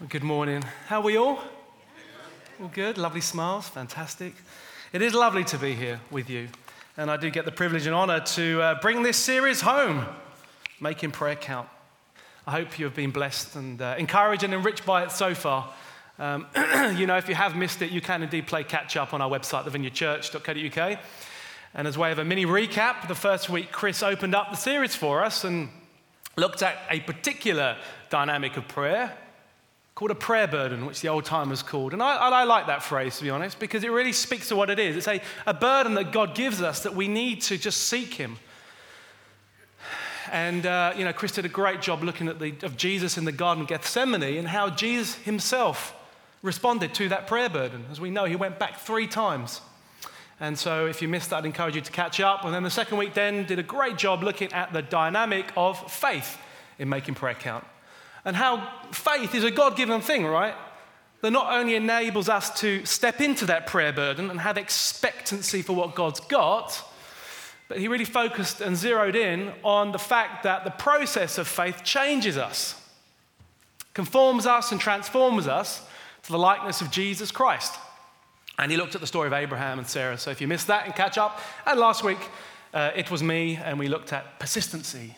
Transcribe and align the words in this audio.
Well, 0.00 0.08
Good 0.08 0.22
morning. 0.22 0.62
How 0.86 1.00
are 1.00 1.02
we 1.02 1.16
all? 1.16 1.40
All 2.60 2.68
good? 2.68 2.98
Lovely 2.98 3.20
smiles? 3.20 3.68
Fantastic. 3.68 4.32
It 4.92 5.02
is 5.02 5.12
lovely 5.12 5.42
to 5.46 5.58
be 5.58 5.74
here 5.74 5.98
with 6.12 6.30
you. 6.30 6.50
And 6.96 7.10
I 7.10 7.16
do 7.16 7.30
get 7.30 7.44
the 7.44 7.50
privilege 7.50 7.84
and 7.84 7.96
honor 7.96 8.20
to 8.20 8.62
uh, 8.62 8.80
bring 8.80 9.02
this 9.02 9.16
series 9.16 9.60
home, 9.60 10.06
Making 10.80 11.10
Prayer 11.10 11.34
Count. 11.34 11.68
I 12.46 12.52
hope 12.52 12.78
you 12.78 12.84
have 12.84 12.94
been 12.94 13.10
blessed 13.10 13.56
and 13.56 13.82
uh, 13.82 13.96
encouraged 13.98 14.44
and 14.44 14.54
enriched 14.54 14.86
by 14.86 15.02
it 15.02 15.10
so 15.10 15.34
far. 15.34 15.68
Um, 16.20 16.46
you 16.96 17.08
know, 17.08 17.16
if 17.16 17.28
you 17.28 17.34
have 17.34 17.56
missed 17.56 17.82
it, 17.82 17.90
you 17.90 18.00
can 18.00 18.22
indeed 18.22 18.46
play 18.46 18.62
catch 18.62 18.96
up 18.96 19.12
on 19.12 19.20
our 19.20 19.28
website, 19.28 19.64
thevineyardchurch.co.uk. 19.64 20.98
And 21.74 21.88
as 21.88 21.98
way 21.98 22.12
of 22.12 22.20
a 22.20 22.24
mini 22.24 22.46
recap, 22.46 23.08
the 23.08 23.16
first 23.16 23.50
week 23.50 23.72
Chris 23.72 24.04
opened 24.04 24.36
up 24.36 24.52
the 24.52 24.56
series 24.56 24.94
for 24.94 25.24
us 25.24 25.42
and 25.42 25.70
looked 26.36 26.62
at 26.62 26.76
a 26.88 27.00
particular 27.00 27.76
dynamic 28.10 28.56
of 28.56 28.68
prayer 28.68 29.12
called 29.98 30.12
a 30.12 30.14
prayer 30.14 30.46
burden, 30.46 30.86
which 30.86 31.00
the 31.00 31.08
old 31.08 31.24
timers 31.24 31.60
called. 31.60 31.92
And 31.92 32.00
I, 32.00 32.14
I, 32.18 32.44
like 32.44 32.68
that 32.68 32.84
phrase, 32.84 33.18
to 33.18 33.24
be 33.24 33.30
honest, 33.30 33.58
because 33.58 33.82
it 33.82 33.90
really 33.90 34.12
speaks 34.12 34.46
to 34.46 34.54
what 34.54 34.70
it 34.70 34.78
is. 34.78 34.96
It's 34.96 35.08
a, 35.08 35.20
a 35.44 35.52
burden 35.52 35.94
that 35.94 36.12
God 36.12 36.36
gives 36.36 36.62
us 36.62 36.84
that 36.84 36.94
we 36.94 37.08
need 37.08 37.42
to 37.42 37.58
just 37.58 37.88
seek 37.88 38.14
Him. 38.14 38.36
And, 40.30 40.64
uh, 40.66 40.94
you 40.96 41.04
know, 41.04 41.12
Chris 41.12 41.32
did 41.32 41.46
a 41.46 41.48
great 41.48 41.82
job 41.82 42.04
looking 42.04 42.28
at 42.28 42.38
the, 42.38 42.54
of 42.62 42.76
Jesus 42.76 43.18
in 43.18 43.24
the 43.24 43.32
Garden 43.32 43.62
of 43.62 43.68
Gethsemane 43.68 44.22
and 44.22 44.46
how 44.46 44.70
Jesus 44.70 45.16
himself 45.16 45.96
responded 46.42 46.94
to 46.94 47.08
that 47.08 47.26
prayer 47.26 47.48
burden. 47.48 47.84
As 47.90 48.00
we 48.00 48.08
know, 48.08 48.24
he 48.24 48.36
went 48.36 48.60
back 48.60 48.78
three 48.78 49.08
times. 49.08 49.62
And 50.38 50.56
so, 50.56 50.86
if 50.86 51.02
you 51.02 51.08
missed 51.08 51.30
that, 51.30 51.38
I'd 51.38 51.46
encourage 51.46 51.74
you 51.74 51.80
to 51.80 51.90
catch 51.90 52.20
up. 52.20 52.44
And 52.44 52.54
then 52.54 52.62
the 52.62 52.70
second 52.70 52.98
week, 52.98 53.14
then 53.14 53.46
did 53.46 53.58
a 53.58 53.64
great 53.64 53.98
job 53.98 54.22
looking 54.22 54.52
at 54.52 54.72
the 54.72 54.80
dynamic 54.80 55.46
of 55.56 55.90
faith 55.90 56.38
in 56.78 56.88
making 56.88 57.16
prayer 57.16 57.34
count 57.34 57.64
and 58.24 58.36
how 58.36 58.68
faith 58.92 59.34
is 59.34 59.44
a 59.44 59.50
God 59.50 59.76
given 59.76 60.00
thing, 60.00 60.26
right? 60.26 60.54
That 61.20 61.30
not 61.30 61.52
only 61.52 61.74
enables 61.74 62.28
us 62.28 62.60
to 62.60 62.84
step 62.84 63.20
into 63.20 63.46
that 63.46 63.66
prayer 63.66 63.92
burden 63.92 64.30
and 64.30 64.40
have 64.40 64.56
expectancy 64.56 65.62
for 65.62 65.74
what 65.74 65.94
God's 65.94 66.20
got, 66.20 66.84
but 67.68 67.78
he 67.78 67.88
really 67.88 68.04
focused 68.04 68.60
and 68.60 68.76
zeroed 68.76 69.14
in 69.14 69.52
on 69.62 69.92
the 69.92 69.98
fact 69.98 70.42
that 70.44 70.64
the 70.64 70.70
process 70.70 71.38
of 71.38 71.46
faith 71.46 71.84
changes 71.84 72.38
us, 72.38 72.80
conforms 73.94 74.46
us, 74.46 74.72
and 74.72 74.80
transforms 74.80 75.46
us 75.46 75.82
to 76.22 76.32
the 76.32 76.38
likeness 76.38 76.80
of 76.80 76.90
Jesus 76.90 77.30
Christ. 77.30 77.74
And 78.58 78.72
he 78.72 78.76
looked 78.76 78.94
at 78.94 79.00
the 79.00 79.06
story 79.06 79.26
of 79.26 79.32
Abraham 79.32 79.78
and 79.78 79.86
Sarah. 79.86 80.18
So 80.18 80.30
if 80.30 80.40
you 80.40 80.48
missed 80.48 80.66
that 80.66 80.86
and 80.86 80.94
catch 80.94 81.18
up, 81.18 81.40
and 81.66 81.78
last 81.78 82.02
week 82.02 82.18
uh, 82.72 82.90
it 82.96 83.10
was 83.10 83.22
me, 83.22 83.56
and 83.56 83.78
we 83.78 83.88
looked 83.88 84.12
at 84.12 84.40
persistency 84.40 85.14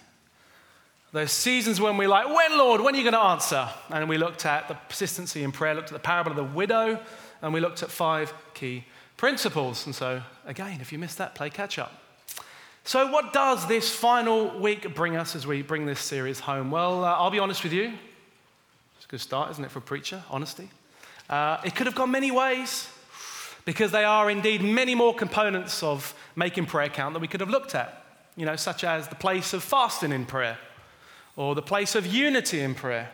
those 1.12 1.32
seasons 1.32 1.80
when 1.80 1.96
we're 1.96 2.08
like, 2.08 2.28
when, 2.28 2.56
Lord, 2.56 2.80
when 2.80 2.94
are 2.94 2.98
you 2.98 3.02
going 3.02 3.14
to 3.14 3.20
answer? 3.30 3.68
And 3.90 4.08
we 4.08 4.16
looked 4.16 4.46
at 4.46 4.68
the 4.68 4.74
persistency 4.74 5.42
in 5.42 5.50
prayer, 5.50 5.74
looked 5.74 5.88
at 5.88 5.94
the 5.94 5.98
parable 5.98 6.30
of 6.30 6.36
the 6.36 6.44
widow, 6.44 7.00
and 7.42 7.52
we 7.52 7.58
looked 7.60 7.82
at 7.82 7.90
five 7.90 8.32
key 8.54 8.84
principles. 9.16 9.86
And 9.86 9.94
so, 9.94 10.22
again, 10.46 10.80
if 10.80 10.92
you 10.92 10.98
missed 10.98 11.18
that, 11.18 11.34
play 11.34 11.50
catch 11.50 11.78
up. 11.78 11.92
So, 12.84 13.10
what 13.10 13.32
does 13.32 13.66
this 13.66 13.92
final 13.92 14.58
week 14.60 14.94
bring 14.94 15.16
us 15.16 15.34
as 15.34 15.46
we 15.46 15.62
bring 15.62 15.84
this 15.84 16.00
series 16.00 16.40
home? 16.40 16.70
Well, 16.70 17.04
uh, 17.04 17.12
I'll 17.12 17.30
be 17.30 17.40
honest 17.40 17.64
with 17.64 17.72
you. 17.72 17.92
It's 18.96 19.04
a 19.04 19.08
good 19.08 19.20
start, 19.20 19.50
isn't 19.50 19.64
it, 19.64 19.70
for 19.70 19.80
a 19.80 19.82
preacher? 19.82 20.22
Honesty. 20.30 20.70
Uh, 21.28 21.60
it 21.64 21.74
could 21.74 21.86
have 21.86 21.94
gone 21.94 22.10
many 22.10 22.30
ways 22.30 22.88
because 23.64 23.90
there 23.90 24.06
are 24.06 24.30
indeed 24.30 24.62
many 24.62 24.94
more 24.94 25.14
components 25.14 25.82
of 25.82 26.14
making 26.36 26.66
prayer 26.66 26.88
count 26.88 27.14
that 27.14 27.20
we 27.20 27.28
could 27.28 27.40
have 27.40 27.50
looked 27.50 27.74
at, 27.74 28.04
you 28.36 28.46
know, 28.46 28.56
such 28.56 28.84
as 28.84 29.08
the 29.08 29.14
place 29.14 29.52
of 29.52 29.62
fasting 29.62 30.12
in 30.12 30.24
prayer 30.24 30.56
or 31.36 31.54
the 31.54 31.62
place 31.62 31.94
of 31.94 32.06
unity 32.06 32.60
in 32.60 32.74
prayer, 32.74 33.10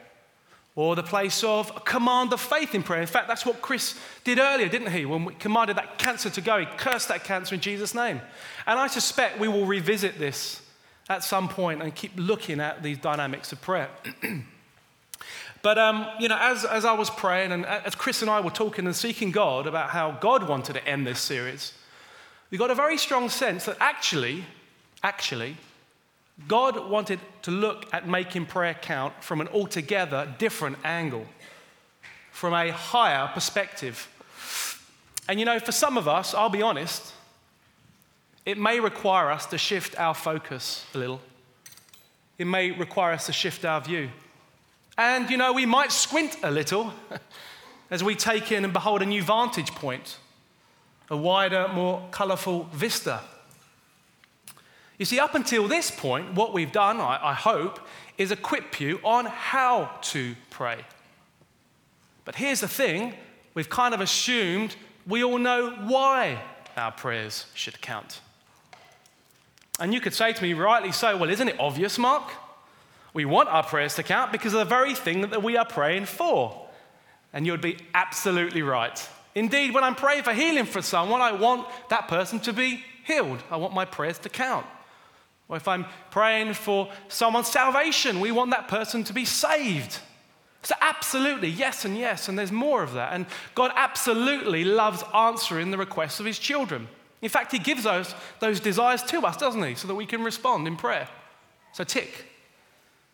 or 0.74 0.94
the 0.94 1.02
place 1.02 1.42
of 1.42 1.84
command 1.86 2.32
of 2.32 2.40
faith 2.40 2.74
in 2.74 2.82
prayer. 2.82 3.00
In 3.00 3.06
fact, 3.06 3.28
that's 3.28 3.46
what 3.46 3.62
Chris 3.62 3.98
did 4.24 4.38
earlier, 4.38 4.68
didn't 4.68 4.92
he? 4.92 5.06
When 5.06 5.24
we 5.24 5.34
commanded 5.34 5.76
that 5.78 5.98
cancer 5.98 6.28
to 6.28 6.40
go, 6.42 6.58
he 6.58 6.66
cursed 6.76 7.08
that 7.08 7.24
cancer 7.24 7.54
in 7.54 7.62
Jesus' 7.62 7.94
name. 7.94 8.20
And 8.66 8.78
I 8.78 8.86
suspect 8.86 9.40
we 9.40 9.48
will 9.48 9.64
revisit 9.64 10.18
this 10.18 10.60
at 11.08 11.24
some 11.24 11.48
point 11.48 11.82
and 11.82 11.94
keep 11.94 12.12
looking 12.16 12.60
at 12.60 12.82
these 12.82 12.98
dynamics 12.98 13.52
of 13.52 13.62
prayer. 13.62 13.88
but, 15.62 15.78
um, 15.78 16.06
you 16.20 16.28
know, 16.28 16.38
as, 16.38 16.64
as 16.66 16.84
I 16.84 16.92
was 16.92 17.08
praying 17.08 17.52
and 17.52 17.64
as 17.64 17.94
Chris 17.94 18.20
and 18.20 18.30
I 18.30 18.40
were 18.40 18.50
talking 18.50 18.84
and 18.84 18.94
seeking 18.94 19.30
God 19.30 19.66
about 19.66 19.90
how 19.90 20.12
God 20.12 20.46
wanted 20.46 20.74
to 20.74 20.86
end 20.86 21.06
this 21.06 21.20
series, 21.20 21.72
we 22.50 22.58
got 22.58 22.70
a 22.70 22.74
very 22.74 22.98
strong 22.98 23.28
sense 23.30 23.64
that 23.64 23.76
actually, 23.80 24.44
actually, 25.02 25.56
God 26.48 26.90
wanted 26.90 27.18
to 27.42 27.50
look 27.50 27.86
at 27.94 28.06
making 28.06 28.46
prayer 28.46 28.74
count 28.74 29.24
from 29.24 29.40
an 29.40 29.48
altogether 29.48 30.32
different 30.38 30.76
angle, 30.84 31.26
from 32.30 32.52
a 32.52 32.70
higher 32.70 33.26
perspective. 33.28 34.08
And 35.28 35.40
you 35.40 35.46
know, 35.46 35.58
for 35.58 35.72
some 35.72 35.96
of 35.96 36.06
us, 36.06 36.34
I'll 36.34 36.50
be 36.50 36.62
honest, 36.62 37.14
it 38.44 38.58
may 38.58 38.80
require 38.80 39.30
us 39.30 39.46
to 39.46 39.58
shift 39.58 39.98
our 39.98 40.14
focus 40.14 40.84
a 40.94 40.98
little. 40.98 41.20
It 42.38 42.46
may 42.46 42.70
require 42.70 43.12
us 43.12 43.26
to 43.26 43.32
shift 43.32 43.64
our 43.64 43.80
view. 43.80 44.10
And 44.98 45.30
you 45.30 45.38
know, 45.38 45.54
we 45.54 45.64
might 45.66 45.90
squint 45.90 46.36
a 46.42 46.50
little 46.50 46.92
as 47.90 48.04
we 48.04 48.14
take 48.14 48.52
in 48.52 48.62
and 48.62 48.72
behold 48.72 49.00
a 49.00 49.06
new 49.06 49.22
vantage 49.22 49.70
point, 49.70 50.18
a 51.08 51.16
wider, 51.16 51.68
more 51.68 52.06
colorful 52.10 52.64
vista 52.72 53.20
you 54.98 55.04
see, 55.04 55.18
up 55.18 55.34
until 55.34 55.68
this 55.68 55.90
point, 55.90 56.34
what 56.34 56.52
we've 56.52 56.72
done, 56.72 57.00
I, 57.00 57.18
I, 57.22 57.34
hope, 57.34 57.80
is 58.16 58.30
equip 58.30 58.80
you 58.80 58.98
on 59.04 59.26
how 59.26 59.90
to 60.02 60.34
pray. 60.50 60.78
But 62.24 62.36
here's 62.36 62.60
the 62.60 62.68
thing 62.68 63.14
we've 63.54 63.68
kind 63.68 63.94
of 63.94 64.00
assumed 64.00 64.76
we 65.06 65.22
all 65.22 65.38
know 65.38 65.70
why 65.70 66.42
our 66.76 66.92
prayers 66.92 67.46
should 67.54 67.80
count. 67.80 68.20
And 69.78 69.92
you 69.92 70.00
could 70.00 70.14
say 70.14 70.32
to 70.32 70.42
me, 70.42 70.54
rightly 70.54 70.92
so, 70.92 71.16
well, 71.16 71.30
isn't 71.30 71.48
it 71.48 71.60
obvious, 71.60 71.98
Mark? 71.98 72.30
We 73.12 73.24
want 73.24 73.48
our 73.48 73.62
prayers 73.62 73.94
to 73.96 74.02
count 74.02 74.32
because 74.32 74.54
of 74.54 74.60
the 74.60 74.64
very 74.64 74.94
thing 74.94 75.22
that 75.22 75.42
we 75.42 75.56
are 75.56 75.64
praying 75.64 76.06
for. 76.06 76.66
And 77.32 77.46
you'd 77.46 77.60
be 77.60 77.78
absolutely 77.94 78.62
right. 78.62 79.08
Indeed, 79.34 79.74
when 79.74 79.84
I'm 79.84 79.94
praying 79.94 80.22
for 80.22 80.32
healing 80.32 80.64
for 80.64 80.80
someone, 80.80 81.20
I 81.20 81.32
want 81.32 81.68
that 81.90 82.08
person 82.08 82.40
to 82.40 82.54
be 82.54 82.82
healed. 83.04 83.42
I 83.50 83.56
want 83.56 83.74
my 83.74 83.84
prayers 83.84 84.18
to 84.20 84.30
count. 84.30 84.66
Or 85.48 85.56
if 85.56 85.68
I'm 85.68 85.86
praying 86.10 86.54
for 86.54 86.90
someone's 87.08 87.48
salvation, 87.48 88.20
we 88.20 88.32
want 88.32 88.50
that 88.50 88.68
person 88.68 89.04
to 89.04 89.12
be 89.12 89.24
saved. 89.24 89.98
So, 90.62 90.74
absolutely, 90.80 91.48
yes 91.48 91.84
and 91.84 91.96
yes, 91.96 92.28
and 92.28 92.36
there's 92.36 92.50
more 92.50 92.82
of 92.82 92.94
that. 92.94 93.12
And 93.12 93.26
God 93.54 93.70
absolutely 93.76 94.64
loves 94.64 95.04
answering 95.14 95.70
the 95.70 95.78
requests 95.78 96.18
of 96.18 96.26
His 96.26 96.40
children. 96.40 96.88
In 97.22 97.28
fact, 97.28 97.52
He 97.52 97.60
gives 97.60 97.84
those, 97.84 98.12
those 98.40 98.58
desires 98.58 99.04
to 99.04 99.20
us, 99.20 99.36
doesn't 99.36 99.62
He, 99.62 99.76
so 99.76 99.86
that 99.86 99.94
we 99.94 100.06
can 100.06 100.24
respond 100.24 100.66
in 100.66 100.76
prayer. 100.76 101.08
So, 101.72 101.84
tick. 101.84 102.26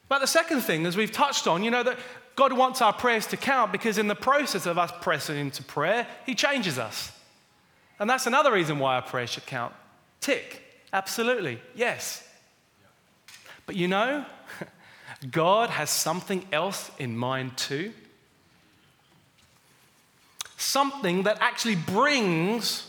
But 0.08 0.20
the 0.20 0.26
second 0.26 0.62
thing, 0.62 0.86
as 0.86 0.96
we've 0.96 1.12
touched 1.12 1.46
on, 1.46 1.62
you 1.62 1.70
know 1.70 1.82
that 1.82 1.98
God 2.36 2.54
wants 2.54 2.80
our 2.80 2.94
prayers 2.94 3.26
to 3.26 3.36
count 3.36 3.70
because 3.70 3.98
in 3.98 4.08
the 4.08 4.14
process 4.14 4.64
of 4.64 4.78
us 4.78 4.90
pressing 5.02 5.36
into 5.36 5.62
prayer, 5.62 6.06
He 6.24 6.34
changes 6.34 6.78
us. 6.78 7.12
And 7.98 8.08
that's 8.08 8.26
another 8.26 8.52
reason 8.52 8.78
why 8.78 8.94
our 8.94 9.02
prayers 9.02 9.30
should 9.30 9.44
count. 9.44 9.74
Tick. 10.20 10.62
Absolutely, 10.92 11.60
yes. 11.74 12.26
But 13.66 13.76
you 13.76 13.88
know, 13.88 14.24
God 15.30 15.70
has 15.70 15.90
something 15.90 16.46
else 16.52 16.90
in 16.98 17.16
mind 17.16 17.56
too. 17.56 17.92
Something 20.56 21.24
that 21.24 21.38
actually 21.40 21.76
brings 21.76 22.88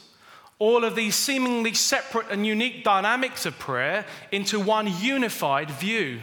all 0.60 0.84
of 0.84 0.96
these 0.96 1.16
seemingly 1.16 1.74
separate 1.74 2.28
and 2.30 2.46
unique 2.46 2.84
dynamics 2.84 3.46
of 3.46 3.58
prayer 3.58 4.06
into 4.32 4.60
one 4.60 4.88
unified 5.02 5.70
view, 5.72 6.20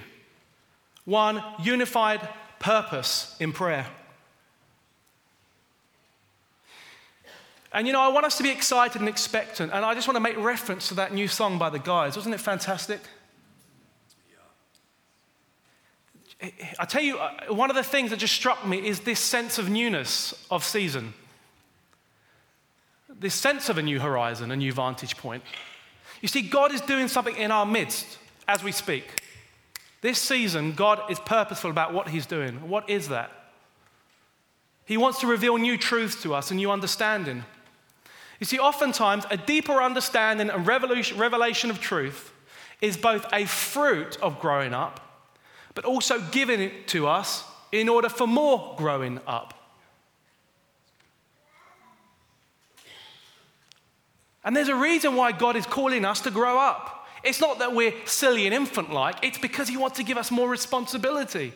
one 1.05 1.43
unified 1.61 2.27
purpose 2.59 3.37
in 3.41 3.53
prayer. 3.53 3.87
And 7.73 7.87
you 7.87 7.93
know, 7.93 8.01
I 8.01 8.09
want 8.09 8.27
us 8.27 8.37
to 8.39 8.43
be 8.43 8.51
excited 8.51 9.01
and 9.01 9.09
expectant. 9.09 9.73
And 9.73 9.85
I 9.85 9.95
just 9.95 10.09
want 10.09 10.17
to 10.17 10.21
make 10.21 10.37
reference 10.37 10.89
to 10.89 10.95
that 10.95 11.15
new 11.15 11.29
song 11.29 11.59
by 11.59 11.71
the 11.71 11.79
guys. 11.79 12.17
Wasn't 12.17 12.35
it 12.35 12.41
fantastic? 12.41 13.01
I 16.79 16.85
tell 16.87 17.03
you, 17.03 17.19
uh, 17.19 17.53
one 17.55 17.71
of 17.71 17.77
the 17.77 17.83
things 17.83 18.11
that 18.11 18.19
just 18.19 18.35
struck 18.35 18.67
me 18.67 18.87
is 18.87 19.01
this 19.01 19.21
sense 19.21 19.59
of 19.59 19.69
newness 19.69 20.33
of 20.51 20.65
season. 20.65 21.13
This 23.09 23.35
sense 23.35 23.69
of 23.69 23.77
a 23.77 23.83
new 23.83 24.01
horizon, 24.01 24.51
a 24.51 24.57
new 24.57 24.73
vantage 24.73 25.17
point. 25.19 25.43
You 26.23 26.29
see, 26.29 26.43
God 26.43 26.73
is 26.73 26.81
doing 26.81 27.09
something 27.09 27.37
in 27.37 27.51
our 27.51 27.67
midst 27.67 28.19
as 28.49 28.65
we 28.65 28.73
speak. 28.73 29.23
This 30.01 30.19
season, 30.19 30.73
God 30.73 31.11
is 31.11 31.21
purposeful 31.21 31.71
about 31.71 31.93
what 31.93 32.09
He's 32.09 32.25
doing. 32.25 32.69
What 32.69 32.89
is 32.89 33.09
that? 33.09 33.31
He 34.87 34.97
wants 34.97 35.21
to 35.21 35.27
reveal 35.27 35.59
new 35.59 35.77
truths 35.77 36.23
to 36.23 36.35
us, 36.35 36.51
a 36.51 36.55
new 36.55 36.71
understanding. 36.71 37.45
You 38.41 38.47
see, 38.47 38.59
oftentimes, 38.59 39.25
a 39.31 39.37
deeper 39.37 39.83
understanding 39.83 40.51
and 40.51 40.67
revelation 40.67 41.71
of 41.71 41.79
truth 41.79 42.33
is 42.81 42.97
both 42.97 43.27
a 43.33 43.45
fruit 43.45 44.17
of 44.23 44.41
growing 44.41 44.73
up, 44.73 45.29
but 45.75 45.85
also 45.85 46.21
given 46.31 46.61
it 46.61 46.89
to 46.89 47.07
us 47.07 47.45
in 47.71 47.89
order 47.89 48.09
for 48.09 48.27
more 48.27 48.75
growing 48.79 49.21
up. 49.27 49.55
And 54.43 54.57
there's 54.57 54.69
a 54.69 54.75
reason 54.75 55.17
why 55.17 55.33
God 55.33 55.55
is 55.55 55.67
calling 55.67 56.07
us 56.07 56.23
to 56.23 56.31
grow 56.31 56.59
up. 56.59 57.07
It's 57.23 57.41
not 57.41 57.59
that 57.59 57.75
we're 57.75 57.93
silly 58.07 58.47
and 58.47 58.55
infant 58.55 58.91
like, 58.91 59.23
it's 59.23 59.37
because 59.37 59.69
He 59.69 59.77
wants 59.77 59.99
to 59.99 60.03
give 60.03 60.17
us 60.17 60.31
more 60.31 60.49
responsibility. 60.49 61.53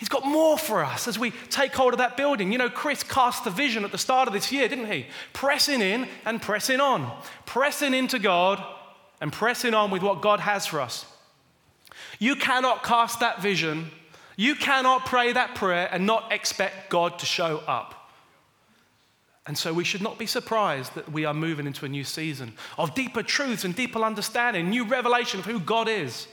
He's 0.00 0.08
got 0.08 0.24
more 0.24 0.56
for 0.56 0.82
us 0.82 1.06
as 1.06 1.18
we 1.18 1.30
take 1.50 1.74
hold 1.74 1.92
of 1.92 1.98
that 1.98 2.16
building. 2.16 2.52
You 2.52 2.56
know, 2.56 2.70
Chris 2.70 3.02
cast 3.02 3.44
the 3.44 3.50
vision 3.50 3.84
at 3.84 3.92
the 3.92 3.98
start 3.98 4.28
of 4.28 4.32
this 4.32 4.50
year, 4.50 4.66
didn't 4.66 4.90
he? 4.90 5.04
Pressing 5.34 5.82
in 5.82 6.08
and 6.24 6.40
pressing 6.40 6.80
on, 6.80 7.12
pressing 7.44 7.92
into 7.92 8.18
God 8.18 8.64
and 9.20 9.30
pressing 9.30 9.74
on 9.74 9.90
with 9.90 10.02
what 10.02 10.22
God 10.22 10.40
has 10.40 10.64
for 10.64 10.80
us. 10.80 11.04
You 12.18 12.34
cannot 12.34 12.82
cast 12.82 13.20
that 13.20 13.42
vision, 13.42 13.90
you 14.36 14.54
cannot 14.54 15.04
pray 15.04 15.34
that 15.34 15.54
prayer 15.54 15.86
and 15.92 16.06
not 16.06 16.32
expect 16.32 16.88
God 16.88 17.18
to 17.18 17.26
show 17.26 17.58
up. 17.68 18.10
And 19.46 19.58
so 19.58 19.74
we 19.74 19.84
should 19.84 20.00
not 20.00 20.18
be 20.18 20.24
surprised 20.24 20.94
that 20.94 21.12
we 21.12 21.26
are 21.26 21.34
moving 21.34 21.66
into 21.66 21.84
a 21.84 21.90
new 21.90 22.04
season 22.04 22.54
of 22.78 22.94
deeper 22.94 23.22
truths 23.22 23.66
and 23.66 23.76
deeper 23.76 24.02
understanding, 24.02 24.70
new 24.70 24.86
revelation 24.86 25.40
of 25.40 25.44
who 25.44 25.60
God 25.60 25.90
is. 25.90 26.26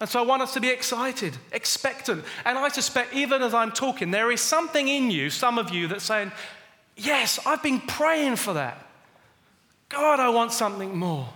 And 0.00 0.08
so 0.08 0.20
I 0.20 0.22
want 0.22 0.42
us 0.42 0.54
to 0.54 0.60
be 0.60 0.68
excited, 0.68 1.36
expectant. 1.52 2.24
And 2.44 2.56
I 2.56 2.68
suspect, 2.68 3.14
even 3.14 3.42
as 3.42 3.52
I'm 3.52 3.72
talking, 3.72 4.10
there 4.10 4.30
is 4.30 4.40
something 4.40 4.86
in 4.86 5.10
you, 5.10 5.28
some 5.30 5.58
of 5.58 5.70
you, 5.70 5.88
that's 5.88 6.04
saying, 6.04 6.32
Yes, 6.96 7.38
I've 7.46 7.62
been 7.62 7.80
praying 7.80 8.36
for 8.36 8.54
that. 8.54 8.84
God, 9.88 10.18
I 10.18 10.28
want 10.30 10.52
something 10.52 10.96
more. 10.96 11.28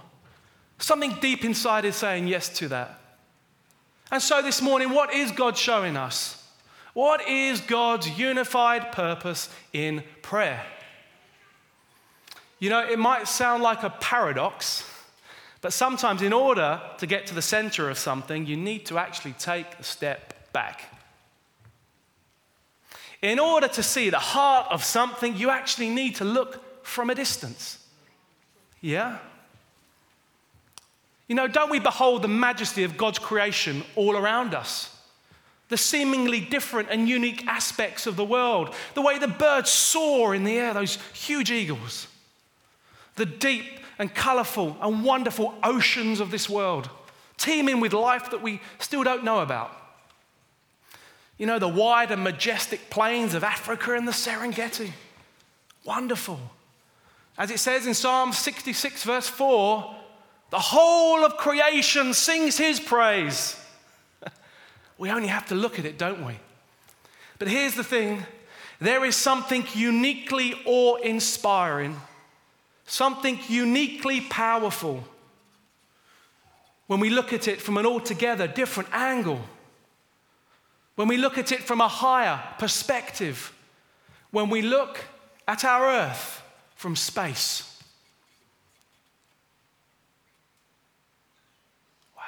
Something 0.78 1.16
deep 1.20 1.44
inside 1.44 1.84
is 1.84 1.94
saying 1.94 2.26
yes 2.26 2.48
to 2.58 2.68
that. 2.68 2.98
And 4.10 4.20
so 4.20 4.42
this 4.42 4.60
morning, 4.60 4.90
what 4.90 5.14
is 5.14 5.30
God 5.30 5.56
showing 5.56 5.96
us? 5.96 6.42
What 6.92 7.26
is 7.26 7.60
God's 7.60 8.18
unified 8.18 8.92
purpose 8.92 9.48
in 9.72 10.02
prayer? 10.20 10.62
You 12.58 12.68
know, 12.70 12.80
it 12.80 12.98
might 12.98 13.26
sound 13.26 13.62
like 13.62 13.82
a 13.82 13.90
paradox. 13.90 14.84
But 15.62 15.72
sometimes, 15.72 16.22
in 16.22 16.32
order 16.32 16.80
to 16.98 17.06
get 17.06 17.28
to 17.28 17.34
the 17.34 17.40
center 17.40 17.88
of 17.88 17.96
something, 17.96 18.46
you 18.46 18.56
need 18.56 18.84
to 18.86 18.98
actually 18.98 19.32
take 19.34 19.66
a 19.78 19.84
step 19.84 20.52
back. 20.52 20.82
In 23.22 23.38
order 23.38 23.68
to 23.68 23.82
see 23.82 24.10
the 24.10 24.18
heart 24.18 24.66
of 24.70 24.82
something, 24.82 25.36
you 25.36 25.50
actually 25.50 25.88
need 25.88 26.16
to 26.16 26.24
look 26.24 26.84
from 26.84 27.10
a 27.10 27.14
distance. 27.14 27.78
Yeah? 28.80 29.18
You 31.28 31.36
know, 31.36 31.46
don't 31.46 31.70
we 31.70 31.78
behold 31.78 32.22
the 32.22 32.28
majesty 32.28 32.82
of 32.82 32.96
God's 32.96 33.20
creation 33.20 33.84
all 33.94 34.16
around 34.16 34.54
us? 34.54 34.94
The 35.68 35.76
seemingly 35.76 36.40
different 36.40 36.88
and 36.90 37.08
unique 37.08 37.46
aspects 37.46 38.08
of 38.08 38.16
the 38.16 38.24
world, 38.24 38.74
the 38.94 39.00
way 39.00 39.18
the 39.18 39.28
birds 39.28 39.70
soar 39.70 40.34
in 40.34 40.42
the 40.42 40.58
air, 40.58 40.74
those 40.74 40.96
huge 41.14 41.52
eagles, 41.52 42.08
the 43.16 43.26
deep 43.26 43.64
and 43.98 44.14
colorful 44.14 44.76
and 44.80 45.04
wonderful 45.04 45.54
oceans 45.62 46.20
of 46.20 46.30
this 46.30 46.48
world, 46.48 46.88
teeming 47.36 47.80
with 47.80 47.92
life 47.92 48.30
that 48.30 48.42
we 48.42 48.60
still 48.78 49.02
don't 49.02 49.24
know 49.24 49.40
about. 49.40 49.70
You 51.38 51.46
know, 51.46 51.58
the 51.58 51.68
wide 51.68 52.10
and 52.10 52.22
majestic 52.22 52.90
plains 52.90 53.34
of 53.34 53.44
Africa 53.44 53.94
and 53.94 54.06
the 54.06 54.12
Serengeti. 54.12 54.92
Wonderful. 55.84 56.38
As 57.36 57.50
it 57.50 57.58
says 57.58 57.86
in 57.86 57.94
Psalm 57.94 58.32
66, 58.32 59.04
verse 59.04 59.28
4, 59.28 59.96
the 60.50 60.58
whole 60.58 61.24
of 61.24 61.36
creation 61.38 62.14
sings 62.14 62.58
his 62.58 62.78
praise. 62.78 63.56
we 64.98 65.10
only 65.10 65.28
have 65.28 65.46
to 65.46 65.54
look 65.54 65.78
at 65.78 65.84
it, 65.84 65.98
don't 65.98 66.24
we? 66.26 66.38
But 67.38 67.48
here's 67.48 67.74
the 67.74 67.84
thing 67.84 68.24
there 68.80 69.04
is 69.04 69.16
something 69.16 69.64
uniquely 69.74 70.54
awe 70.66 70.96
inspiring 70.96 71.96
something 72.92 73.40
uniquely 73.48 74.20
powerful 74.20 75.02
when 76.88 77.00
we 77.00 77.08
look 77.08 77.32
at 77.32 77.48
it 77.48 77.58
from 77.58 77.78
an 77.78 77.86
altogether 77.86 78.46
different 78.46 78.86
angle, 78.92 79.40
when 80.96 81.08
we 81.08 81.16
look 81.16 81.38
at 81.38 81.50
it 81.52 81.60
from 81.60 81.80
a 81.80 81.88
higher 81.88 82.38
perspective, 82.58 83.56
when 84.30 84.50
we 84.50 84.60
look 84.60 85.02
at 85.48 85.64
our 85.64 85.86
earth 85.86 86.42
from 86.74 86.94
space. 86.94 87.82
Wow. 92.14 92.22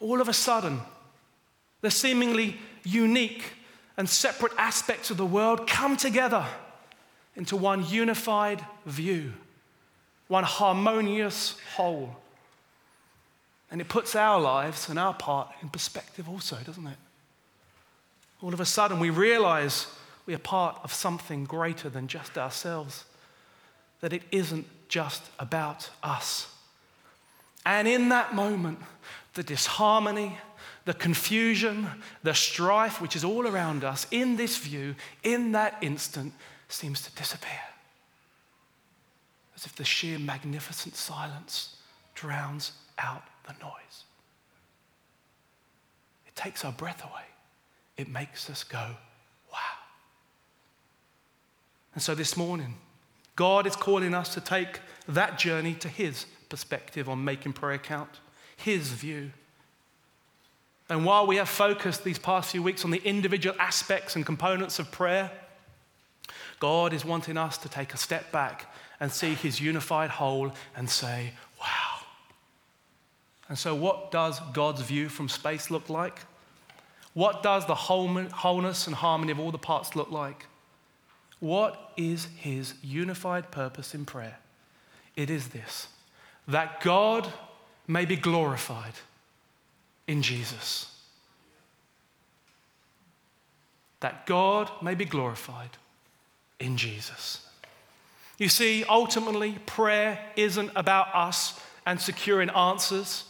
All 0.00 0.20
of 0.20 0.28
a 0.28 0.34
sudden, 0.34 0.80
the 1.82 1.90
seemingly 1.92 2.56
unique 2.82 3.44
and 3.96 4.08
separate 4.08 4.52
aspects 4.58 5.08
of 5.08 5.18
the 5.18 5.24
world 5.24 5.68
come 5.68 5.96
together 5.96 6.44
into 7.40 7.56
one 7.56 7.88
unified 7.88 8.62
view, 8.84 9.32
one 10.28 10.44
harmonious 10.44 11.56
whole. 11.74 12.14
And 13.70 13.80
it 13.80 13.88
puts 13.88 14.14
our 14.14 14.38
lives 14.38 14.90
and 14.90 14.98
our 14.98 15.14
part 15.14 15.48
in 15.62 15.70
perspective 15.70 16.28
also, 16.28 16.58
doesn't 16.66 16.86
it? 16.86 16.98
All 18.42 18.52
of 18.52 18.60
a 18.60 18.66
sudden, 18.66 19.00
we 19.00 19.08
realize 19.08 19.86
we 20.26 20.34
are 20.34 20.38
part 20.38 20.80
of 20.84 20.92
something 20.92 21.44
greater 21.44 21.88
than 21.88 22.08
just 22.08 22.36
ourselves, 22.36 23.06
that 24.02 24.12
it 24.12 24.22
isn't 24.30 24.66
just 24.90 25.22
about 25.38 25.88
us. 26.02 26.46
And 27.64 27.88
in 27.88 28.10
that 28.10 28.34
moment, 28.34 28.80
the 29.32 29.42
disharmony, 29.42 30.36
the 30.84 30.92
confusion, 30.92 31.86
the 32.22 32.34
strife, 32.34 33.00
which 33.00 33.16
is 33.16 33.24
all 33.24 33.46
around 33.46 33.82
us, 33.82 34.06
in 34.10 34.36
this 34.36 34.58
view, 34.58 34.94
in 35.22 35.52
that 35.52 35.78
instant, 35.80 36.34
seems 36.72 37.02
to 37.02 37.14
disappear. 37.14 37.60
As 39.56 39.64
if 39.64 39.74
the 39.76 39.84
sheer 39.84 40.18
magnificent 40.18 40.94
silence 40.94 41.76
drowns 42.14 42.72
out 42.98 43.22
the 43.46 43.54
noise. 43.62 44.04
It 46.26 46.36
takes 46.36 46.64
our 46.64 46.72
breath 46.72 47.02
away, 47.04 47.24
it 47.96 48.08
makes 48.08 48.48
us 48.48 48.64
go, 48.64 48.96
wow. 49.52 49.58
And 51.94 52.02
so 52.02 52.14
this 52.14 52.36
morning, 52.36 52.76
God 53.36 53.66
is 53.66 53.76
calling 53.76 54.14
us 54.14 54.34
to 54.34 54.40
take 54.40 54.80
that 55.08 55.38
journey 55.38 55.74
to 55.74 55.88
His 55.88 56.26
perspective 56.48 57.08
on 57.08 57.24
making 57.24 57.54
prayer 57.54 57.78
count, 57.78 58.20
His 58.56 58.88
view. 58.88 59.32
And 60.88 61.04
while 61.04 61.26
we 61.26 61.36
have 61.36 61.48
focused 61.48 62.04
these 62.04 62.18
past 62.18 62.50
few 62.50 62.62
weeks 62.62 62.84
on 62.84 62.90
the 62.90 63.02
individual 63.04 63.54
aspects 63.58 64.16
and 64.16 64.26
components 64.26 64.78
of 64.78 64.90
prayer, 64.90 65.30
God 66.60 66.92
is 66.92 67.04
wanting 67.04 67.36
us 67.36 67.58
to 67.58 67.68
take 67.68 67.92
a 67.94 67.96
step 67.96 68.30
back 68.30 68.72
and 69.00 69.10
see 69.10 69.34
his 69.34 69.60
unified 69.60 70.10
whole 70.10 70.52
and 70.76 70.88
say, 70.88 71.32
wow. 71.58 72.04
And 73.48 73.58
so, 73.58 73.74
what 73.74 74.12
does 74.12 74.38
God's 74.52 74.82
view 74.82 75.08
from 75.08 75.28
space 75.28 75.70
look 75.70 75.88
like? 75.88 76.20
What 77.14 77.42
does 77.42 77.66
the 77.66 77.74
wholeness 77.74 78.86
and 78.86 78.94
harmony 78.94 79.32
of 79.32 79.40
all 79.40 79.50
the 79.50 79.58
parts 79.58 79.96
look 79.96 80.12
like? 80.12 80.46
What 81.40 81.92
is 81.96 82.28
his 82.36 82.74
unified 82.82 83.50
purpose 83.50 83.94
in 83.94 84.04
prayer? 84.04 84.38
It 85.16 85.30
is 85.30 85.48
this 85.48 85.88
that 86.46 86.80
God 86.80 87.32
may 87.88 88.04
be 88.04 88.16
glorified 88.16 88.94
in 90.06 90.22
Jesus. 90.22 90.86
That 94.00 94.26
God 94.26 94.70
may 94.82 94.94
be 94.94 95.04
glorified 95.04 95.70
in 96.60 96.76
Jesus. 96.76 97.46
You 98.38 98.48
see, 98.48 98.84
ultimately, 98.84 99.58
prayer 99.66 100.18
isn't 100.36 100.70
about 100.76 101.14
us 101.14 101.60
and 101.84 102.00
securing 102.00 102.50
answers. 102.50 103.24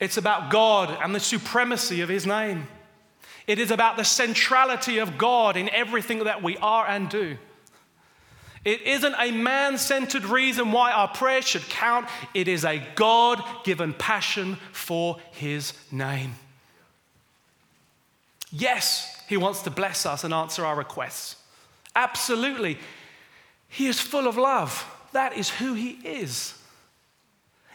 It's 0.00 0.16
about 0.16 0.50
God 0.50 0.96
and 1.02 1.14
the 1.14 1.20
supremacy 1.20 2.00
of 2.00 2.08
His 2.08 2.26
name. 2.26 2.66
It 3.46 3.58
is 3.58 3.70
about 3.70 3.96
the 3.96 4.04
centrality 4.04 4.98
of 4.98 5.18
God 5.18 5.56
in 5.56 5.68
everything 5.68 6.24
that 6.24 6.42
we 6.42 6.56
are 6.58 6.86
and 6.86 7.08
do. 7.08 7.36
It 8.64 8.82
isn't 8.82 9.14
a 9.18 9.32
man 9.32 9.78
centered 9.78 10.24
reason 10.24 10.70
why 10.70 10.92
our 10.92 11.08
prayer 11.08 11.42
should 11.42 11.68
count, 11.68 12.08
it 12.32 12.46
is 12.46 12.64
a 12.64 12.82
God 12.94 13.42
given 13.64 13.92
passion 13.92 14.56
for 14.72 15.18
His 15.32 15.72
name. 15.90 16.34
Yes, 18.52 19.20
He 19.28 19.36
wants 19.36 19.62
to 19.62 19.70
bless 19.70 20.06
us 20.06 20.22
and 20.22 20.32
answer 20.32 20.64
our 20.64 20.76
requests. 20.76 21.41
Absolutely. 21.94 22.78
He 23.68 23.86
is 23.86 24.00
full 24.00 24.26
of 24.26 24.36
love. 24.36 24.84
That 25.12 25.36
is 25.36 25.50
who 25.50 25.74
He 25.74 25.90
is. 25.90 26.54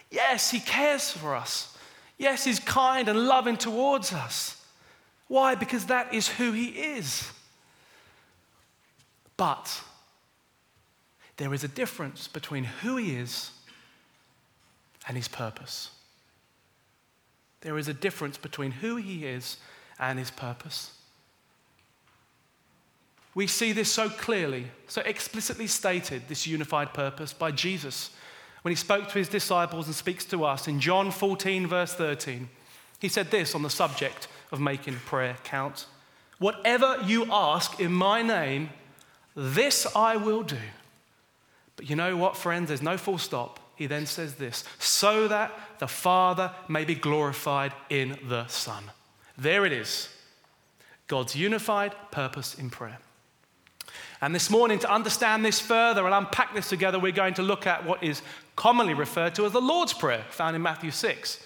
Yes, 0.10 0.52
He 0.52 0.60
cares 0.60 1.12
for 1.12 1.36
us. 1.36 1.78
Yes, 2.18 2.44
He's 2.44 2.60
kind 2.60 3.08
and 3.08 3.28
loving 3.28 3.58
towards 3.58 4.14
us. 4.14 4.64
Why? 5.28 5.56
Because 5.56 5.86
that 5.86 6.14
is 6.14 6.28
who 6.28 6.52
He 6.52 6.68
is. 6.68 7.32
But 9.36 9.82
there 11.38 11.54
is 11.54 11.64
a 11.64 11.68
difference 11.68 12.28
between 12.28 12.64
who 12.64 12.98
He 12.98 13.16
is 13.16 13.52
and 15.08 15.16
His 15.16 15.28
purpose. 15.28 15.92
There 17.62 17.78
is 17.78 17.88
a 17.88 17.94
difference 17.94 18.38
between 18.38 18.72
who 18.72 18.96
He 18.96 19.26
is 19.26 19.58
and 20.00 20.20
his 20.20 20.32
purpose. 20.32 20.92
We 23.38 23.46
see 23.46 23.72
this 23.72 23.92
so 23.92 24.10
clearly, 24.10 24.66
so 24.88 25.04
explicitly 25.04 25.68
stated, 25.68 26.24
this 26.28 26.48
unified 26.48 26.92
purpose 26.92 27.34
by 27.34 27.52
Jesus 27.52 28.10
when 28.64 28.72
he 28.72 28.76
spoke 28.76 29.10
to 29.10 29.20
his 29.20 29.30
disciples 29.30 29.86
and 29.86 29.94
speaks 29.94 30.26
to 30.26 30.44
us 30.44 30.68
in 30.68 30.80
John 30.80 31.12
14, 31.12 31.68
verse 31.68 31.94
13. 31.94 32.50
He 32.98 33.08
said 33.08 33.30
this 33.30 33.54
on 33.54 33.62
the 33.62 33.70
subject 33.70 34.28
of 34.52 34.60
making 34.60 34.96
prayer 35.06 35.38
count 35.44 35.86
Whatever 36.40 36.98
you 37.06 37.28
ask 37.32 37.80
in 37.80 37.92
my 37.92 38.24
name, 38.24 38.72
this 39.36 39.86
I 39.96 40.18
will 40.18 40.42
do. 40.42 40.58
But 41.76 41.88
you 41.92 41.96
know 41.96 42.18
what, 42.18 42.38
friends? 42.38 42.70
There's 42.70 42.82
no 42.82 42.98
full 42.98 43.20
stop. 43.20 43.60
He 43.76 43.86
then 43.86 44.08
says 44.08 44.34
this 44.34 44.64
so 44.80 45.28
that 45.28 45.52
the 45.78 45.88
Father 45.88 46.52
may 46.68 46.86
be 46.86 46.96
glorified 46.96 47.74
in 47.92 48.18
the 48.28 48.48
Son. 48.48 48.86
There 49.38 49.64
it 49.64 49.74
is 49.74 50.10
God's 51.06 51.36
unified 51.36 51.94
purpose 52.10 52.56
in 52.56 52.72
prayer. 52.72 52.98
And 54.22 54.34
this 54.34 54.50
morning, 54.50 54.80
to 54.80 54.92
understand 54.92 55.46
this 55.46 55.60
further 55.60 56.06
and 56.06 56.14
unpack 56.14 56.54
this 56.54 56.70
together, 56.70 57.00
we're 57.00 57.12
going 57.12 57.36
to 57.36 57.44
look 57.44 57.68
at 57.68 57.86
what 57.86 58.04
is 58.04 58.22
commonly 58.56 58.94
referred 58.94 59.36
to 59.36 59.46
as 59.46 59.52
the 59.52 59.62
Lord's 59.62 59.94
Prayer, 59.94 60.26
found 60.30 60.56
in 60.56 60.62
Matthew 60.62 60.92
6. 60.92 61.44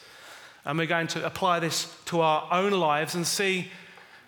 And 0.64 0.78
we're 0.78 0.88
going 0.88 1.08
to 1.08 1.26
apply 1.26 1.60
this 1.60 1.94
to 2.06 2.22
our 2.22 2.48
own 2.52 2.72
lives 2.72 3.16
and 3.16 3.28
see 3.28 3.70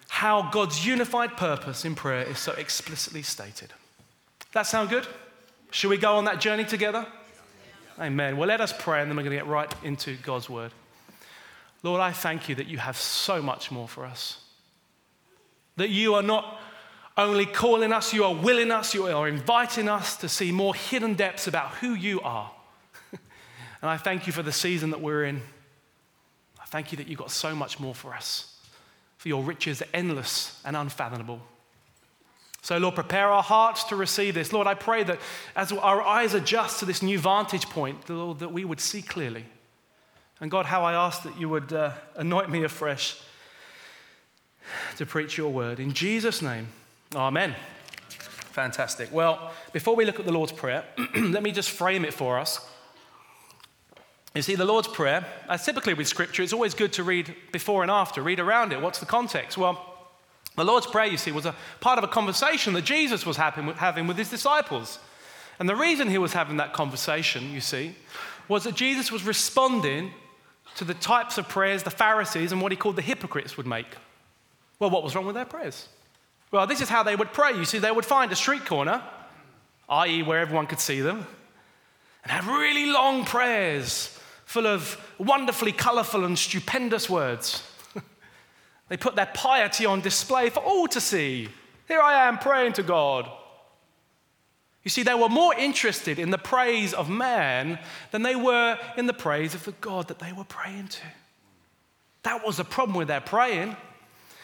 how 0.10 0.50
God's 0.52 0.86
unified 0.86 1.38
purpose 1.38 1.86
in 1.86 1.96
prayer 1.96 2.24
is 2.24 2.38
so 2.38 2.52
explicitly 2.54 3.22
stated. 3.22 3.72
That 4.52 4.64
sound 4.64 4.90
good? 4.90 5.08
Should 5.72 5.90
we 5.90 5.98
go 5.98 6.16
on 6.18 6.26
that 6.26 6.40
journey 6.40 6.66
together? 6.66 7.08
Amen. 8.00 8.38
Well, 8.38 8.48
let 8.48 8.62
us 8.62 8.74
pray 8.78 9.02
and 9.02 9.10
then 9.10 9.18
we're 9.18 9.24
going 9.24 9.38
to 9.38 9.44
get 9.44 9.48
right 9.48 9.74
into 9.84 10.16
God's 10.18 10.50
word. 10.50 10.72
Lord, 11.82 12.00
I 12.02 12.12
thank 12.12 12.48
you 12.50 12.56
that 12.56 12.68
you 12.68 12.78
have 12.78 12.98
so 12.98 13.42
much 13.42 13.72
more 13.72 13.88
for 13.88 14.06
us. 14.06 14.40
That 15.78 15.90
you 15.90 16.14
are 16.14 16.24
not 16.24 16.60
only 17.18 17.46
calling 17.46 17.92
us, 17.92 18.14
you 18.14 18.24
are 18.24 18.34
willing 18.34 18.72
us, 18.72 18.94
you 18.94 19.06
are 19.06 19.28
inviting 19.28 19.88
us 19.88 20.18
to 20.18 20.30
see 20.30 20.52
more 20.52 20.74
hidden 20.74 21.14
depths 21.14 21.48
about 21.48 21.70
who 21.76 21.94
you 21.94 22.22
are. 22.22 22.52
and 23.12 23.90
I 23.90 23.98
thank 23.98 24.26
you 24.26 24.34
for 24.34 24.42
the 24.42 24.52
season 24.52 24.90
that 24.92 25.02
we're 25.02 25.26
in. 25.26 25.42
I 26.60 26.66
thank 26.66 26.92
you 26.92 26.98
that 26.98 27.08
you've 27.08 27.20
got 27.20 27.32
so 27.32 27.56
much 27.56 27.80
more 27.80 27.94
for 27.94 28.14
us, 28.14 28.56
for 29.18 29.28
your 29.28 29.44
riches 29.44 29.82
are 29.82 29.88
endless 29.94 30.60
and 30.66 30.76
unfathomable. 30.76 31.42
So, 32.64 32.78
Lord, 32.78 32.96
prepare 32.96 33.28
our 33.28 33.44
hearts 33.44 33.84
to 33.86 33.98
receive 33.98 34.36
this. 34.36 34.54
Lord, 34.54 34.68
I 34.68 34.74
pray 34.74 35.04
that 35.04 35.20
as 35.56 35.72
our 35.74 36.02
eyes 36.02 36.34
adjust 36.34 36.80
to 36.80 36.86
this 36.86 37.04
new 37.04 37.20
vantage 37.20 37.66
point, 37.66 38.10
Lord, 38.10 38.40
that 38.40 38.54
we 38.54 38.64
would 38.64 38.80
see 38.80 39.02
clearly. 39.02 39.46
And 40.40 40.50
God, 40.50 40.66
how 40.66 40.84
I 40.84 40.94
ask 40.94 41.24
that 41.24 41.38
you 41.38 41.50
would 41.50 41.74
uh, 41.74 41.92
anoint 42.16 42.50
me 42.50 42.64
afresh 42.64 43.20
to 44.96 45.06
preach 45.06 45.38
your 45.38 45.52
word. 45.52 45.80
In 45.80 45.92
Jesus' 45.92 46.42
name, 46.42 46.70
amen. 47.16 47.56
Fantastic. 48.10 49.12
Well, 49.12 49.52
before 49.72 49.96
we 49.96 50.06
look 50.06 50.20
at 50.20 50.26
the 50.26 50.32
Lord's 50.32 50.52
Prayer, 50.52 50.86
let 51.16 51.44
me 51.44 51.52
just 51.52 51.72
frame 51.72 52.06
it 52.06 52.14
for 52.14 52.38
us. 52.38 52.66
You 54.36 54.42
see, 54.42 54.56
the 54.56 54.66
Lord's 54.66 54.88
Prayer, 54.88 55.26
as 55.48 55.64
typically 55.64 55.94
with 55.94 56.08
Scripture, 56.08 56.44
it's 56.44 56.54
always 56.54 56.74
good 56.74 56.94
to 56.94 57.04
read 57.04 57.36
before 57.52 57.84
and 57.84 57.92
after, 57.92 58.22
read 58.22 58.40
around 58.40 58.74
it. 58.74 58.82
What's 58.82 59.00
the 59.00 59.06
context? 59.06 59.58
Well, 59.58 59.80
the 60.56 60.64
Lord's 60.64 60.88
Prayer, 60.88 61.08
you 61.08 61.18
see, 61.18 61.32
was 61.32 61.46
a 61.46 61.56
part 61.82 61.98
of 61.98 62.04
a 62.04 62.08
conversation 62.08 62.74
that 62.74 62.84
Jesus 62.84 63.26
was 63.26 63.38
having 63.38 64.08
with 64.08 64.18
his 64.18 64.30
disciples. 64.30 65.00
And 65.60 65.70
the 65.70 65.76
reason 65.76 66.10
he 66.10 66.18
was 66.18 66.34
having 66.34 66.58
that 66.58 66.74
conversation, 66.74 67.52
you 67.52 67.62
see, 67.62 67.96
was 68.48 68.64
that 68.64 68.76
Jesus 68.76 69.12
was 69.12 69.24
responding 69.24 70.12
to 70.76 70.84
the 70.84 70.94
types 70.96 71.38
of 71.38 71.48
prayers 71.48 71.84
the 71.84 71.92
Pharisees 71.92 72.52
and 72.52 72.62
what 72.62 72.72
he 72.72 72.76
called 72.76 72.96
the 72.96 73.02
hypocrites 73.04 73.56
would 73.58 73.68
make. 73.68 73.88
Well, 74.80 74.90
what 74.90 75.04
was 75.04 75.16
wrong 75.16 75.26
with 75.26 75.36
their 75.36 75.46
prayers? 75.46 75.88
Well, 76.54 76.68
this 76.68 76.82
is 76.82 76.90
how 76.90 77.02
they 77.02 77.16
would 77.16 77.34
pray. 77.34 77.58
You 77.58 77.66
see, 77.66 77.80
they 77.80 77.90
would 77.90 78.06
find 78.06 78.32
a 78.32 78.36
street 78.36 78.64
corner, 78.64 79.02
i.e., 79.90 80.22
where 80.22 80.40
everyone 80.40 80.68
could 80.68 80.80
see 80.80 81.02
them, 81.02 81.26
and 82.22 82.32
have 82.32 82.48
really 82.48 82.86
long 82.86 83.26
prayers 83.26 84.16
full 84.46 84.68
of 84.68 85.04
wonderfully 85.18 85.72
colorful 85.72 86.24
and 86.24 86.38
stupendous 86.38 87.10
words. 87.10 87.68
They 88.90 88.98
put 88.98 89.16
their 89.16 89.32
piety 89.34 89.88
on 89.88 90.02
display 90.02 90.52
for 90.52 90.60
all 90.60 90.88
to 90.90 91.02
see. 91.02 91.50
Here 91.88 92.02
I 92.02 92.28
am 92.28 92.38
praying 92.38 92.74
to 92.74 92.84
God. 92.84 93.28
You 94.84 94.92
see, 94.92 95.02
they 95.02 95.16
were 95.16 95.30
more 95.30 95.56
interested 95.56 96.20
in 96.20 96.30
the 96.30 96.38
praise 96.38 96.94
of 96.94 97.10
man 97.10 97.80
than 98.12 98.22
they 98.22 98.36
were 98.36 98.78
in 98.96 99.08
the 99.08 99.14
praise 99.14 99.56
of 99.56 99.64
the 99.64 99.72
God 99.72 100.10
that 100.10 100.20
they 100.20 100.34
were 100.34 100.44
praying 100.44 100.90
to. 100.90 101.02
That 102.22 102.46
was 102.46 102.58
the 102.58 102.66
problem 102.66 102.96
with 102.96 103.08
their 103.08 103.22
praying. 103.22 103.76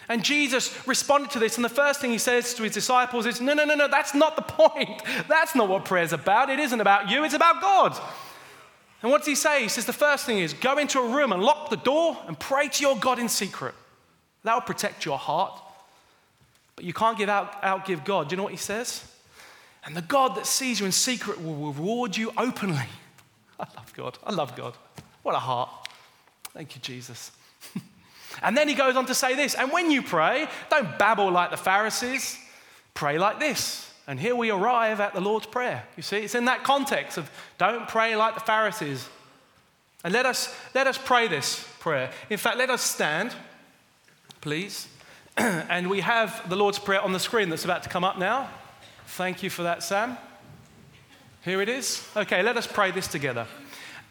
And 0.10 0.24
Jesus 0.24 0.76
responded 0.88 1.30
to 1.32 1.40
this, 1.40 1.56
and 1.56 1.64
the 1.64 1.70
first 1.70 2.02
thing 2.02 2.10
he 2.10 2.18
says 2.18 2.56
to 2.56 2.64
his 2.64 2.74
disciples 2.74 3.28
is, 3.28 3.40
No, 3.40 3.54
no, 3.54 3.64
no, 3.64 3.76
no, 3.76 3.88
that's 3.88 4.16
not 4.16 4.36
the 4.36 4.42
point. 4.42 5.04
That's 5.28 5.54
not 5.54 5.70
what 5.70 5.86
prayer's 5.86 6.14
about. 6.14 6.50
It 6.50 6.60
isn't 6.60 6.82
about 6.82 7.10
you, 7.10 7.24
it's 7.24 7.36
about 7.36 7.62
God. 7.62 7.98
And 9.02 9.12
what 9.12 9.20
does 9.20 9.28
he 9.28 9.36
say? 9.36 9.62
He 9.62 9.70
says, 9.70 9.86
The 9.86 9.94
first 9.94 10.26
thing 10.26 10.40
is 10.40 10.54
go 10.54 10.80
into 10.80 11.00
a 11.00 11.08
room 11.08 11.32
and 11.32 11.44
lock 11.44 11.70
the 11.70 11.78
door 11.78 12.18
and 12.28 12.38
pray 12.38 12.68
to 12.68 12.82
your 12.82 12.98
God 12.98 13.20
in 13.20 13.30
secret. 13.30 13.76
That 14.44 14.56
will 14.56 14.62
protect 14.62 15.06
your 15.06 15.20
heart. 15.20 15.62
But 16.76 16.86
you 16.86 16.94
can't 16.94 17.18
give 17.18 17.30
out, 17.30 17.62
outgive 17.62 18.04
God. 18.04 18.30
Do 18.30 18.34
you 18.34 18.38
know 18.38 18.44
what 18.44 18.54
he 18.54 18.58
says? 18.58 19.06
And 19.86 19.96
the 19.96 20.02
God 20.02 20.36
that 20.36 20.48
sees 20.48 20.80
you 20.80 20.86
in 20.88 20.92
secret 20.92 21.42
will 21.42 21.56
reward 21.56 22.18
you 22.18 22.32
openly. 22.36 22.88
I 23.60 23.68
love 23.76 23.94
God. 23.94 24.18
I 24.26 24.34
love 24.34 24.56
God. 24.56 24.76
What 25.22 25.36
a 25.36 25.40
heart. 25.40 25.70
Thank 26.54 26.76
you, 26.76 26.82
Jesus. 26.82 27.32
And 28.42 28.56
then 28.56 28.68
he 28.68 28.76
goes 28.76 28.96
on 28.96 29.06
to 29.08 29.16
say 29.16 29.36
this 29.36 29.56
And 29.56 29.72
when 29.72 29.92
you 29.92 30.02
pray, 30.02 30.48
don't 30.70 30.98
babble 30.98 31.32
like 31.32 31.52
the 31.52 31.58
Pharisees, 31.58 32.38
pray 32.94 33.18
like 33.18 33.40
this. 33.40 33.86
And 34.08 34.20
here 34.20 34.36
we 34.36 34.50
arrive 34.50 35.00
at 35.00 35.14
the 35.14 35.22
Lord's 35.22 35.46
Prayer. 35.46 35.84
You 35.96 36.02
see, 36.02 36.18
it's 36.18 36.34
in 36.34 36.46
that 36.46 36.64
context 36.64 37.18
of 37.18 37.30
don't 37.58 37.88
pray 37.88 38.16
like 38.16 38.34
the 38.34 38.40
Pharisees. 38.40 39.08
And 40.04 40.14
let 40.14 40.26
us, 40.26 40.56
let 40.74 40.88
us 40.88 40.98
pray 40.98 41.28
this 41.28 41.68
prayer. 41.80 42.10
In 42.30 42.38
fact, 42.38 42.58
let 42.58 42.70
us 42.70 42.82
stand 42.82 43.34
please. 44.42 44.88
and 45.38 45.90
we 45.90 46.02
have 46.02 46.48
the 46.50 46.56
Lord's 46.56 46.80
Prayer 46.80 47.02
on 47.02 47.14
the 47.14 47.20
screen 47.20 47.50
that's 47.50 47.66
about 47.66 47.84
to 47.84 47.90
come 47.90 48.04
up 48.04 48.18
now. 48.18 48.50
Thank 49.06 49.44
you 49.44 49.50
for 49.50 49.64
that, 49.64 49.84
Sam. 49.84 50.18
Here 51.44 51.62
it 51.62 51.70
is. 51.70 52.08
Okay, 52.16 52.42
let 52.42 52.58
us 52.58 52.68
pray 52.68 52.92
this 52.92 53.08
together. 53.08 53.48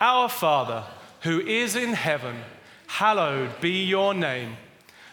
Our 0.01 0.29
Father, 0.29 0.85
who 1.23 1.41
is 1.41 1.77
in 1.77 1.93
heaven, 1.93 2.37
hallowed 2.89 3.61
be 3.61 3.85
your 3.85 4.13
name. 4.15 4.57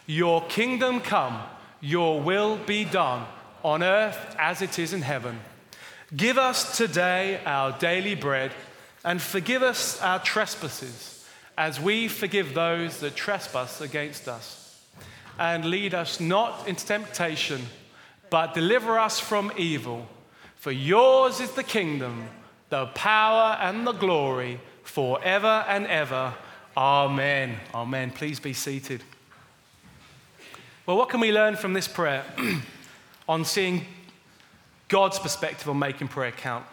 Your 0.08 0.44
kingdom 0.48 1.02
come, 1.02 1.40
your 1.82 2.22
will 2.22 2.58
be 2.58 2.86
done 2.86 3.26
on 3.64 3.84
earth 3.84 4.36
as 4.40 4.62
it 4.62 4.80
is 4.80 4.94
in 4.94 5.04
heaven. 5.04 5.40
Give 6.16 6.38
us 6.38 6.78
today 6.78 7.42
our 7.46 7.78
daily 7.78 8.16
bread 8.16 8.52
and 9.04 9.22
forgive 9.22 9.62
us 9.62 10.02
our 10.02 10.20
trespasses 10.20 11.28
as 11.58 11.80
we 11.80 12.08
forgive 12.08 12.54
those 12.54 13.00
that 13.02 13.16
trespass 13.16 13.82
against 13.82 14.28
us 14.28 14.84
and 15.38 15.66
lead 15.66 15.94
us 15.94 16.20
not 16.20 16.68
into 16.68 16.86
temptation, 16.86 17.62
but 18.30 18.54
deliver 18.54 18.98
us 18.98 19.20
from 19.20 19.52
evil. 19.58 20.08
For 20.56 20.72
yours 20.72 21.40
is 21.40 21.52
the 21.52 21.64
kingdom, 21.64 22.30
the 22.70 22.88
power, 22.88 23.58
and 23.60 23.86
the 23.86 23.92
glory 23.92 24.60
forever 24.84 25.66
and 25.68 25.86
ever. 25.88 26.34
Amen. 26.78 27.58
Amen. 27.74 28.12
Please 28.12 28.40
be 28.40 28.54
seated. 28.54 29.02
Well, 30.86 30.98
what 30.98 31.10
can 31.10 31.20
we 31.20 31.32
learn 31.32 31.56
from 31.56 31.74
this 31.74 31.88
prayer 31.88 32.26
on 33.30 33.46
seeing 33.46 33.86
God's 34.88 35.18
perspective 35.18 35.70
on 35.70 35.80
making 35.80 36.10
prayer 36.10 36.32
count? 36.32 36.66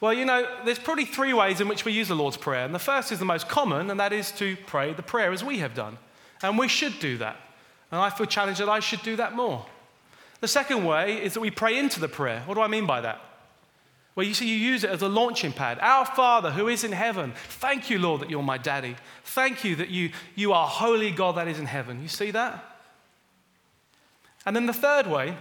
Well, 0.00 0.12
you 0.12 0.24
know, 0.24 0.46
there's 0.64 0.78
probably 0.78 1.06
three 1.06 1.32
ways 1.32 1.60
in 1.60 1.68
which 1.68 1.84
we 1.84 1.92
use 1.92 2.08
the 2.08 2.14
Lord's 2.14 2.36
Prayer. 2.36 2.64
And 2.64 2.74
the 2.74 2.78
first 2.78 3.10
is 3.10 3.18
the 3.18 3.24
most 3.24 3.48
common, 3.48 3.90
and 3.90 3.98
that 3.98 4.12
is 4.12 4.30
to 4.32 4.56
pray 4.66 4.92
the 4.92 5.02
prayer 5.02 5.32
as 5.32 5.42
we 5.42 5.58
have 5.58 5.74
done. 5.74 5.98
And 6.42 6.58
we 6.58 6.68
should 6.68 6.98
do 7.00 7.18
that. 7.18 7.36
And 7.90 8.00
I 8.00 8.10
feel 8.10 8.26
challenged 8.26 8.60
that 8.60 8.68
I 8.68 8.80
should 8.80 9.02
do 9.02 9.16
that 9.16 9.34
more. 9.34 9.64
The 10.40 10.48
second 10.48 10.84
way 10.84 11.22
is 11.22 11.34
that 11.34 11.40
we 11.40 11.50
pray 11.50 11.78
into 11.78 12.00
the 12.00 12.08
prayer. 12.08 12.42
What 12.44 12.54
do 12.54 12.60
I 12.60 12.68
mean 12.68 12.86
by 12.86 13.00
that? 13.00 13.20
Well, 14.14 14.26
you 14.26 14.34
see, 14.34 14.48
you 14.48 14.56
use 14.56 14.84
it 14.84 14.90
as 14.90 15.02
a 15.02 15.08
launching 15.08 15.52
pad. 15.52 15.78
Our 15.80 16.06
Father 16.06 16.52
who 16.52 16.68
is 16.68 16.84
in 16.84 16.92
heaven, 16.92 17.32
thank 17.48 17.90
you, 17.90 17.98
Lord, 17.98 18.20
that 18.20 18.30
you're 18.30 18.42
my 18.42 18.58
daddy. 18.58 18.96
Thank 19.24 19.64
you 19.64 19.74
that 19.76 19.88
you, 19.88 20.10
you 20.36 20.52
are 20.52 20.68
holy 20.68 21.10
God 21.10 21.36
that 21.36 21.48
is 21.48 21.58
in 21.58 21.66
heaven. 21.66 22.00
You 22.00 22.08
see 22.08 22.30
that? 22.30 22.78
And 24.46 24.54
then 24.54 24.66
the 24.66 24.72
third 24.72 25.08
way, 25.08 25.36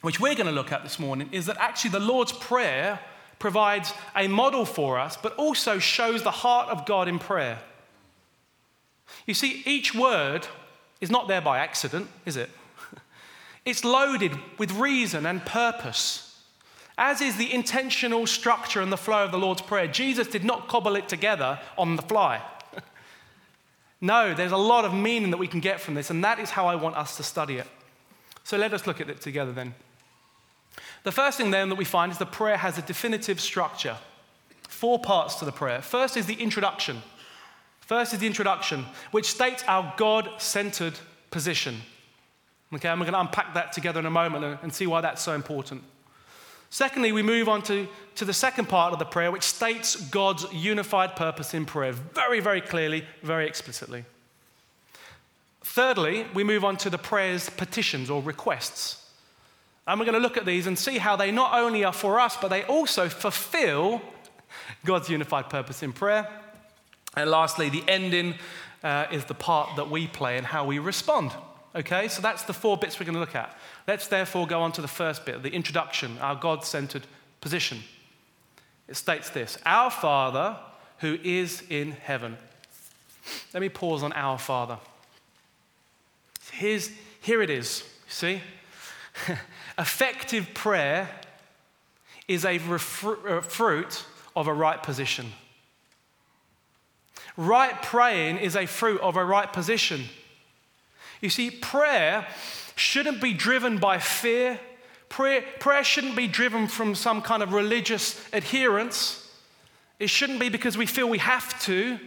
which 0.00 0.18
we're 0.18 0.34
going 0.34 0.46
to 0.46 0.52
look 0.52 0.72
at 0.72 0.82
this 0.82 0.98
morning, 0.98 1.28
is 1.32 1.46
that 1.46 1.58
actually 1.58 1.90
the 1.90 2.00
Lord's 2.00 2.32
Prayer 2.32 3.00
provides 3.38 3.92
a 4.16 4.28
model 4.28 4.64
for 4.64 4.98
us, 4.98 5.16
but 5.16 5.34
also 5.36 5.78
shows 5.78 6.22
the 6.22 6.30
heart 6.30 6.68
of 6.68 6.86
God 6.86 7.08
in 7.08 7.18
prayer. 7.18 7.58
You 9.26 9.34
see, 9.34 9.62
each 9.66 9.94
word 9.94 10.46
is 11.00 11.10
not 11.10 11.28
there 11.28 11.40
by 11.40 11.58
accident, 11.58 12.08
is 12.24 12.36
it? 12.36 12.50
It's 13.62 13.84
loaded 13.84 14.32
with 14.56 14.72
reason 14.72 15.26
and 15.26 15.44
purpose, 15.44 16.29
as 17.00 17.22
is 17.22 17.38
the 17.38 17.52
intentional 17.52 18.26
structure 18.26 18.82
and 18.82 18.92
the 18.92 18.96
flow 18.96 19.24
of 19.24 19.32
the 19.32 19.38
Lord's 19.38 19.62
Prayer. 19.62 19.88
Jesus 19.88 20.28
did 20.28 20.44
not 20.44 20.68
cobble 20.68 20.94
it 20.96 21.08
together 21.08 21.58
on 21.76 21.96
the 21.96 22.02
fly. 22.02 22.42
No, 24.02 24.32
there's 24.32 24.52
a 24.52 24.56
lot 24.56 24.86
of 24.86 24.94
meaning 24.94 25.30
that 25.30 25.36
we 25.36 25.46
can 25.46 25.60
get 25.60 25.78
from 25.78 25.92
this, 25.92 26.08
and 26.08 26.24
that 26.24 26.38
is 26.38 26.48
how 26.48 26.66
I 26.66 26.74
want 26.74 26.96
us 26.96 27.18
to 27.18 27.22
study 27.22 27.58
it. 27.58 27.66
So 28.44 28.56
let 28.56 28.72
us 28.72 28.86
look 28.86 28.98
at 28.98 29.10
it 29.10 29.20
together 29.20 29.52
then. 29.52 29.74
The 31.02 31.12
first 31.12 31.36
thing 31.36 31.50
then 31.50 31.68
that 31.68 31.74
we 31.74 31.84
find 31.84 32.10
is 32.10 32.16
the 32.16 32.24
prayer 32.24 32.56
has 32.56 32.78
a 32.78 32.82
definitive 32.82 33.38
structure. 33.38 33.98
Four 34.62 35.00
parts 35.00 35.34
to 35.34 35.44
the 35.44 35.52
prayer. 35.52 35.82
First 35.82 36.16
is 36.16 36.24
the 36.24 36.34
introduction. 36.34 37.02
First 37.82 38.14
is 38.14 38.20
the 38.20 38.26
introduction, 38.26 38.86
which 39.10 39.26
states 39.26 39.62
our 39.68 39.92
God 39.98 40.30
centered 40.38 40.98
position. 41.30 41.82
Okay, 42.72 42.88
and 42.88 42.98
we're 42.98 43.04
going 43.04 43.12
to 43.12 43.20
unpack 43.20 43.52
that 43.52 43.74
together 43.74 44.00
in 44.00 44.06
a 44.06 44.10
moment 44.10 44.60
and 44.62 44.72
see 44.72 44.86
why 44.86 45.02
that's 45.02 45.20
so 45.20 45.34
important. 45.34 45.82
Secondly, 46.70 47.10
we 47.10 47.22
move 47.22 47.48
on 47.48 47.62
to, 47.62 47.88
to 48.14 48.24
the 48.24 48.32
second 48.32 48.68
part 48.68 48.92
of 48.92 49.00
the 49.00 49.04
prayer, 49.04 49.32
which 49.32 49.42
states 49.42 49.96
God's 49.96 50.46
unified 50.52 51.16
purpose 51.16 51.52
in 51.52 51.66
prayer 51.66 51.92
very, 51.92 52.38
very 52.38 52.60
clearly, 52.60 53.04
very 53.22 53.46
explicitly. 53.46 54.04
Thirdly, 55.62 56.26
we 56.32 56.44
move 56.44 56.64
on 56.64 56.76
to 56.78 56.90
the 56.90 56.98
prayer's 56.98 57.50
petitions 57.50 58.08
or 58.08 58.22
requests. 58.22 59.04
And 59.86 59.98
we're 59.98 60.06
going 60.06 60.14
to 60.14 60.20
look 60.20 60.36
at 60.36 60.46
these 60.46 60.68
and 60.68 60.78
see 60.78 60.98
how 60.98 61.16
they 61.16 61.32
not 61.32 61.58
only 61.58 61.82
are 61.82 61.92
for 61.92 62.20
us, 62.20 62.36
but 62.36 62.48
they 62.48 62.62
also 62.64 63.08
fulfill 63.08 64.00
God's 64.84 65.08
unified 65.08 65.50
purpose 65.50 65.82
in 65.82 65.92
prayer. 65.92 66.28
And 67.16 67.28
lastly, 67.28 67.68
the 67.68 67.82
ending 67.88 68.36
uh, 68.84 69.06
is 69.10 69.24
the 69.24 69.34
part 69.34 69.74
that 69.76 69.90
we 69.90 70.06
play 70.06 70.36
and 70.38 70.46
how 70.46 70.64
we 70.64 70.78
respond. 70.78 71.32
Okay, 71.74 72.08
so 72.08 72.20
that's 72.20 72.42
the 72.42 72.52
four 72.52 72.76
bits 72.76 72.98
we're 72.98 73.06
going 73.06 73.14
to 73.14 73.20
look 73.20 73.36
at. 73.36 73.56
Let's 73.86 74.08
therefore 74.08 74.46
go 74.46 74.60
on 74.62 74.72
to 74.72 74.82
the 74.82 74.88
first 74.88 75.24
bit, 75.24 75.42
the 75.42 75.54
introduction, 75.54 76.18
our 76.18 76.34
God 76.34 76.64
centered 76.64 77.06
position. 77.40 77.78
It 78.88 78.96
states 78.96 79.30
this 79.30 79.56
Our 79.64 79.90
Father 79.90 80.56
who 80.98 81.18
is 81.22 81.62
in 81.70 81.92
heaven. 81.92 82.36
Let 83.54 83.60
me 83.60 83.68
pause 83.68 84.02
on 84.02 84.12
our 84.12 84.38
Father. 84.38 84.78
Here's, 86.50 86.90
here 87.20 87.40
it 87.42 87.50
is. 87.50 87.84
See? 88.08 88.42
Effective 89.78 90.48
prayer 90.54 91.08
is 92.26 92.44
a 92.44 92.58
refru- 92.58 93.38
uh, 93.38 93.40
fruit 93.40 94.04
of 94.34 94.46
a 94.46 94.54
right 94.54 94.82
position. 94.82 95.32
Right 97.36 97.80
praying 97.82 98.38
is 98.38 98.56
a 98.56 98.66
fruit 98.66 99.00
of 99.00 99.16
a 99.16 99.24
right 99.24 99.52
position. 99.52 100.04
You 101.20 101.30
see, 101.30 101.50
prayer 101.50 102.26
shouldn't 102.76 103.20
be 103.20 103.32
driven 103.32 103.78
by 103.78 103.98
fear. 103.98 104.58
Prayer, 105.08 105.44
prayer 105.58 105.84
shouldn't 105.84 106.16
be 106.16 106.26
driven 106.26 106.66
from 106.66 106.94
some 106.94 107.20
kind 107.20 107.42
of 107.42 107.52
religious 107.52 108.22
adherence. 108.32 109.28
It 109.98 110.08
shouldn't 110.08 110.40
be 110.40 110.48
because 110.48 110.78
we 110.78 110.86
feel 110.86 111.08
we 111.08 111.18
have 111.18 111.60
to. 111.64 111.98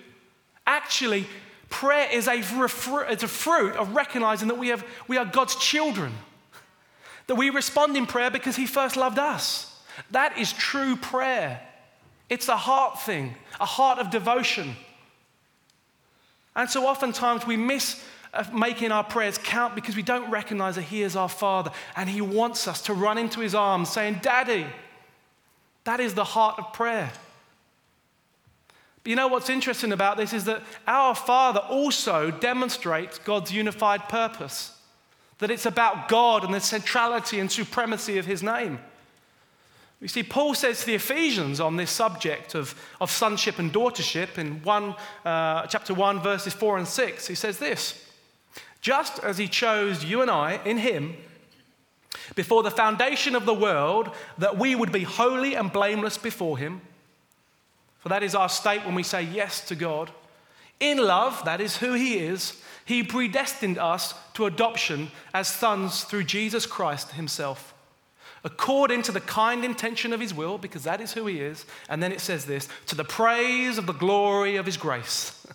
Actually, 0.65 1.27
prayer 1.70 2.10
is 2.12 2.27
a, 2.27 2.41
it's 2.41 3.24
a 3.24 3.27
fruit 3.27 3.75
of 3.75 3.93
recognizing 3.96 4.48
that 4.48 4.58
we, 4.58 4.70
have, 4.70 4.84
we 5.08 5.17
are 5.17 5.25
God's 5.25 5.55
children, 5.55 6.13
that 7.27 7.36
we 7.36 7.50
respond 7.50 7.96
in 7.96 8.08
prayer 8.08 8.32
because 8.32 8.55
He 8.55 8.65
first 8.65 8.96
loved 8.96 9.20
us. 9.20 9.70
That 10.12 10.38
is 10.38 10.53
true 10.53 10.96
prayer. 10.96 11.62
It's 12.29 12.48
a 12.48 12.58
heart 12.58 13.01
thing, 13.01 13.36
a 13.60 13.65
heart 13.65 14.00
of 14.00 14.10
devotion. 14.10 14.75
And 16.55 16.70
so 16.70 16.88
oftentimes 16.88 17.46
we 17.46 17.58
miss 17.58 18.03
making 18.54 18.92
our 18.92 19.04
prayers 19.04 19.38
count 19.38 19.75
because 19.75 19.96
we 19.96 20.02
don't 20.02 20.30
recognize 20.32 20.75
that 20.75 20.84
He 20.84 21.04
is 21.04 21.16
our 21.16 21.30
Father 21.30 21.72
and 21.96 22.10
He 22.10 22.22
wants 22.22 22.68
us 22.68 22.82
to 22.84 22.94
run 22.94 23.18
into 23.18 23.40
His 23.40 23.56
arms 23.56 23.90
saying, 23.90 24.20
Daddy. 24.22 24.68
That 25.86 26.00
is 26.00 26.13
the 26.13 26.24
heart 26.24 26.60
of 26.60 26.74
prayer. 26.74 27.12
But 29.04 29.10
you 29.10 29.16
know 29.16 29.28
what's 29.28 29.50
interesting 29.50 29.92
about 29.92 30.18
this 30.18 30.32
is 30.32 30.46
that 30.46 30.63
our 30.88 31.13
Father 31.13 31.60
also 31.60 32.32
demonstrates 32.32 33.20
God's 33.20 33.52
unified 33.52 34.08
purpose, 34.08 34.78
that 35.40 35.52
it's 35.52 35.66
about 35.66 36.08
God 36.08 36.46
and 36.46 36.54
the 36.54 36.62
centrality 36.62 37.40
and 37.40 37.52
supremacy 37.52 38.18
of 38.18 38.25
His 38.25 38.42
name. 38.42 38.80
You 40.00 40.08
see, 40.08 40.24
Paul 40.24 40.54
says 40.54 40.81
to 40.81 40.86
the 40.86 40.96
Ephesians 40.96 41.60
on 41.60 41.77
this 41.77 41.92
subject 41.92 42.55
of, 42.55 42.75
of 43.00 43.10
sonship 43.10 43.60
and 43.60 43.72
daughtership 43.72 44.38
in 44.38 44.62
one, 44.64 44.96
uh, 45.24 45.66
chapter 45.68 45.94
1, 45.94 46.22
verses 46.22 46.53
4 46.53 46.79
and 46.79 46.88
6, 46.88 47.27
he 47.27 47.36
says 47.36 47.57
this 47.57 48.05
just 48.83 49.24
as 49.24 49.37
he 49.37 49.48
chose 49.48 50.03
you 50.03 50.22
and 50.22 50.29
I 50.29 50.59
in 50.65 50.77
him 50.77 51.15
before 52.35 52.61
the 52.63 52.69
foundation 52.69 53.33
of 53.33 53.46
the 53.46 53.53
world, 53.53 54.11
that 54.37 54.57
we 54.59 54.75
would 54.75 54.91
be 54.91 55.03
holy 55.03 55.55
and 55.55 55.72
blameless 55.72 56.17
before 56.17 56.57
him. 56.57 56.81
For 58.00 58.09
that 58.09 58.24
is 58.24 58.35
our 58.35 58.50
state 58.50 58.85
when 58.85 58.93
we 58.93 59.03
say 59.03 59.24
yes 59.24 59.65
to 59.69 59.75
God. 59.75 60.11
In 60.81 60.98
love, 60.98 61.46
that 61.46 61.61
is 61.61 61.77
who 61.77 61.93
he 61.93 62.19
is, 62.19 62.61
he 62.83 63.03
predestined 63.03 63.77
us 63.77 64.13
to 64.33 64.46
adoption 64.46 65.09
as 65.33 65.48
sons 65.48 66.03
through 66.03 66.25
Jesus 66.25 66.65
Christ 66.65 67.11
himself, 67.11 67.74
according 68.43 69.03
to 69.03 69.13
the 69.13 69.22
kind 69.22 69.63
intention 69.63 70.11
of 70.11 70.19
his 70.19 70.33
will, 70.33 70.57
because 70.57 70.83
that 70.83 71.00
is 71.00 71.13
who 71.13 71.25
he 71.27 71.39
is. 71.39 71.65
And 71.87 72.03
then 72.03 72.11
it 72.11 72.19
says 72.19 72.46
this 72.46 72.67
to 72.87 72.96
the 72.96 73.05
praise 73.05 73.77
of 73.77 73.85
the 73.85 73.93
glory 73.93 74.57
of 74.57 74.65
his 74.65 74.75
grace. 74.75 75.48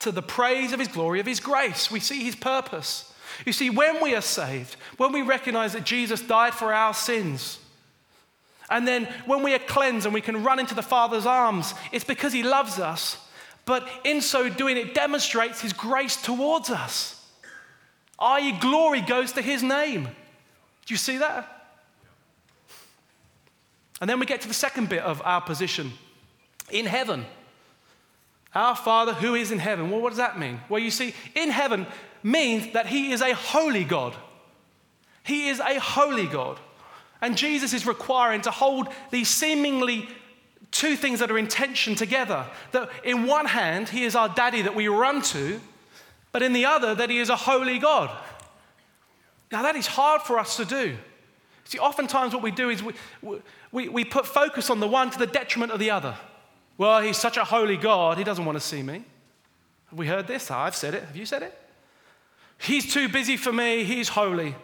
to 0.00 0.12
the 0.12 0.22
praise 0.22 0.72
of 0.72 0.78
his 0.78 0.88
glory, 0.88 1.20
of 1.20 1.26
his 1.26 1.40
grace. 1.40 1.90
We 1.90 2.00
see 2.00 2.22
his 2.22 2.36
purpose. 2.36 3.12
You 3.44 3.52
see, 3.52 3.70
when 3.70 4.02
we 4.02 4.14
are 4.14 4.20
saved, 4.20 4.76
when 4.96 5.12
we 5.12 5.22
recognize 5.22 5.72
that 5.72 5.84
Jesus 5.84 6.20
died 6.20 6.54
for 6.54 6.72
our 6.72 6.94
sins, 6.94 7.58
and 8.70 8.86
then 8.86 9.04
when 9.26 9.42
we 9.42 9.54
are 9.54 9.60
cleansed 9.60 10.06
and 10.06 10.14
we 10.14 10.20
can 10.20 10.42
run 10.42 10.58
into 10.58 10.74
the 10.74 10.82
Father's 10.82 11.26
arms, 11.26 11.74
it's 11.92 12.04
because 12.04 12.32
he 12.32 12.42
loves 12.42 12.78
us. 12.78 13.18
But 13.64 13.88
in 14.04 14.20
so 14.20 14.48
doing, 14.48 14.76
it 14.76 14.94
demonstrates 14.94 15.60
his 15.60 15.72
grace 15.72 16.16
towards 16.16 16.70
us. 16.70 17.20
i.e., 18.18 18.52
glory 18.60 19.00
goes 19.00 19.32
to 19.32 19.42
his 19.42 19.62
name. 19.62 20.04
Do 20.04 20.94
you 20.94 20.96
see 20.96 21.18
that? 21.18 21.52
And 24.00 24.10
then 24.10 24.20
we 24.20 24.26
get 24.26 24.40
to 24.42 24.48
the 24.48 24.54
second 24.54 24.88
bit 24.88 25.02
of 25.02 25.22
our 25.24 25.40
position 25.40 25.92
in 26.70 26.86
heaven. 26.86 27.24
Our 28.56 28.74
Father 28.74 29.12
who 29.12 29.34
is 29.34 29.52
in 29.52 29.58
heaven. 29.58 29.90
Well, 29.90 30.00
what 30.00 30.08
does 30.08 30.16
that 30.16 30.38
mean? 30.38 30.60
Well, 30.70 30.80
you 30.80 30.90
see, 30.90 31.14
in 31.34 31.50
heaven 31.50 31.86
means 32.22 32.72
that 32.72 32.86
He 32.86 33.12
is 33.12 33.20
a 33.20 33.34
holy 33.34 33.84
God. 33.84 34.14
He 35.22 35.48
is 35.48 35.60
a 35.60 35.78
holy 35.78 36.26
God. 36.26 36.58
And 37.20 37.36
Jesus 37.36 37.74
is 37.74 37.86
requiring 37.86 38.40
to 38.42 38.50
hold 38.50 38.88
these 39.10 39.28
seemingly 39.28 40.08
two 40.70 40.96
things 40.96 41.20
that 41.20 41.30
are 41.30 41.36
in 41.36 41.48
tension 41.48 41.94
together. 41.94 42.46
That 42.72 42.88
in 43.04 43.26
one 43.26 43.44
hand, 43.44 43.90
He 43.90 44.04
is 44.04 44.16
our 44.16 44.30
daddy 44.30 44.62
that 44.62 44.74
we 44.74 44.88
run 44.88 45.20
to, 45.22 45.60
but 46.32 46.42
in 46.42 46.54
the 46.54 46.64
other, 46.64 46.94
that 46.94 47.10
He 47.10 47.18
is 47.18 47.28
a 47.28 47.36
holy 47.36 47.78
God. 47.78 48.10
Now, 49.52 49.62
that 49.62 49.76
is 49.76 49.86
hard 49.86 50.22
for 50.22 50.38
us 50.38 50.56
to 50.56 50.64
do. 50.64 50.96
See, 51.64 51.78
oftentimes 51.78 52.32
what 52.32 52.42
we 52.42 52.52
do 52.52 52.70
is 52.70 52.82
we, 52.82 52.94
we, 53.70 53.90
we 53.90 54.04
put 54.04 54.26
focus 54.26 54.70
on 54.70 54.80
the 54.80 54.88
one 54.88 55.10
to 55.10 55.18
the 55.18 55.26
detriment 55.26 55.72
of 55.72 55.78
the 55.78 55.90
other. 55.90 56.16
Well, 56.78 57.00
he's 57.00 57.16
such 57.16 57.36
a 57.36 57.44
holy 57.44 57.76
God, 57.76 58.18
he 58.18 58.24
doesn't 58.24 58.44
want 58.44 58.56
to 58.56 58.64
see 58.64 58.82
me. 58.82 59.04
Have 59.90 59.98
we 59.98 60.06
heard 60.06 60.26
this? 60.26 60.50
I've 60.50 60.76
said 60.76 60.94
it. 60.94 61.04
Have 61.04 61.16
you 61.16 61.26
said 61.26 61.42
it? 61.42 61.56
He's 62.58 62.92
too 62.92 63.08
busy 63.08 63.36
for 63.36 63.52
me, 63.52 63.84
he's 63.84 64.08
holy. 64.08 64.54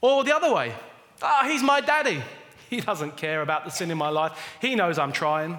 Or 0.00 0.24
the 0.24 0.34
other 0.34 0.52
way, 0.52 0.74
ah, 1.22 1.40
oh, 1.42 1.48
he's 1.48 1.62
my 1.62 1.80
daddy. 1.80 2.22
He 2.70 2.82
doesn't 2.82 3.16
care 3.16 3.40
about 3.40 3.64
the 3.64 3.70
sin 3.70 3.90
in 3.90 3.96
my 3.96 4.10
life. 4.10 4.38
He 4.60 4.74
knows 4.74 4.98
I'm 4.98 5.10
trying. 5.10 5.58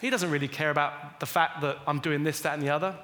He 0.00 0.10
doesn't 0.10 0.28
really 0.28 0.48
care 0.48 0.70
about 0.70 1.20
the 1.20 1.26
fact 1.26 1.60
that 1.60 1.78
I'm 1.86 2.00
doing 2.00 2.24
this, 2.24 2.40
that, 2.40 2.54
and 2.54 2.62
the 2.62 2.70
other. 2.70 2.96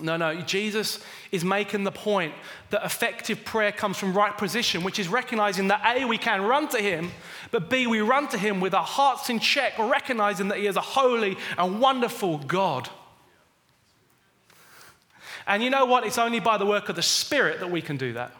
No, 0.00 0.16
no, 0.16 0.40
Jesus 0.42 1.00
is 1.32 1.44
making 1.44 1.84
the 1.84 1.90
point 1.90 2.32
that 2.70 2.84
effective 2.84 3.44
prayer 3.44 3.72
comes 3.72 3.96
from 3.96 4.16
right 4.16 4.36
position, 4.36 4.84
which 4.84 4.98
is 4.98 5.08
recognizing 5.08 5.68
that 5.68 5.82
A, 5.96 6.04
we 6.04 6.18
can 6.18 6.42
run 6.42 6.68
to 6.68 6.78
Him, 6.78 7.10
but 7.50 7.68
B, 7.68 7.86
we 7.86 8.00
run 8.00 8.28
to 8.28 8.38
Him 8.38 8.60
with 8.60 8.74
our 8.74 8.84
hearts 8.84 9.28
in 9.28 9.40
check, 9.40 9.76
recognizing 9.78 10.48
that 10.48 10.58
He 10.58 10.66
is 10.66 10.76
a 10.76 10.80
holy 10.80 11.36
and 11.56 11.80
wonderful 11.80 12.38
God. 12.38 12.88
And 15.46 15.62
you 15.62 15.70
know 15.70 15.86
what? 15.86 16.06
It's 16.06 16.18
only 16.18 16.40
by 16.40 16.58
the 16.58 16.66
work 16.66 16.88
of 16.88 16.96
the 16.96 17.02
Spirit 17.02 17.60
that 17.60 17.70
we 17.70 17.82
can 17.82 17.96
do 17.96 18.12
that. 18.12 18.32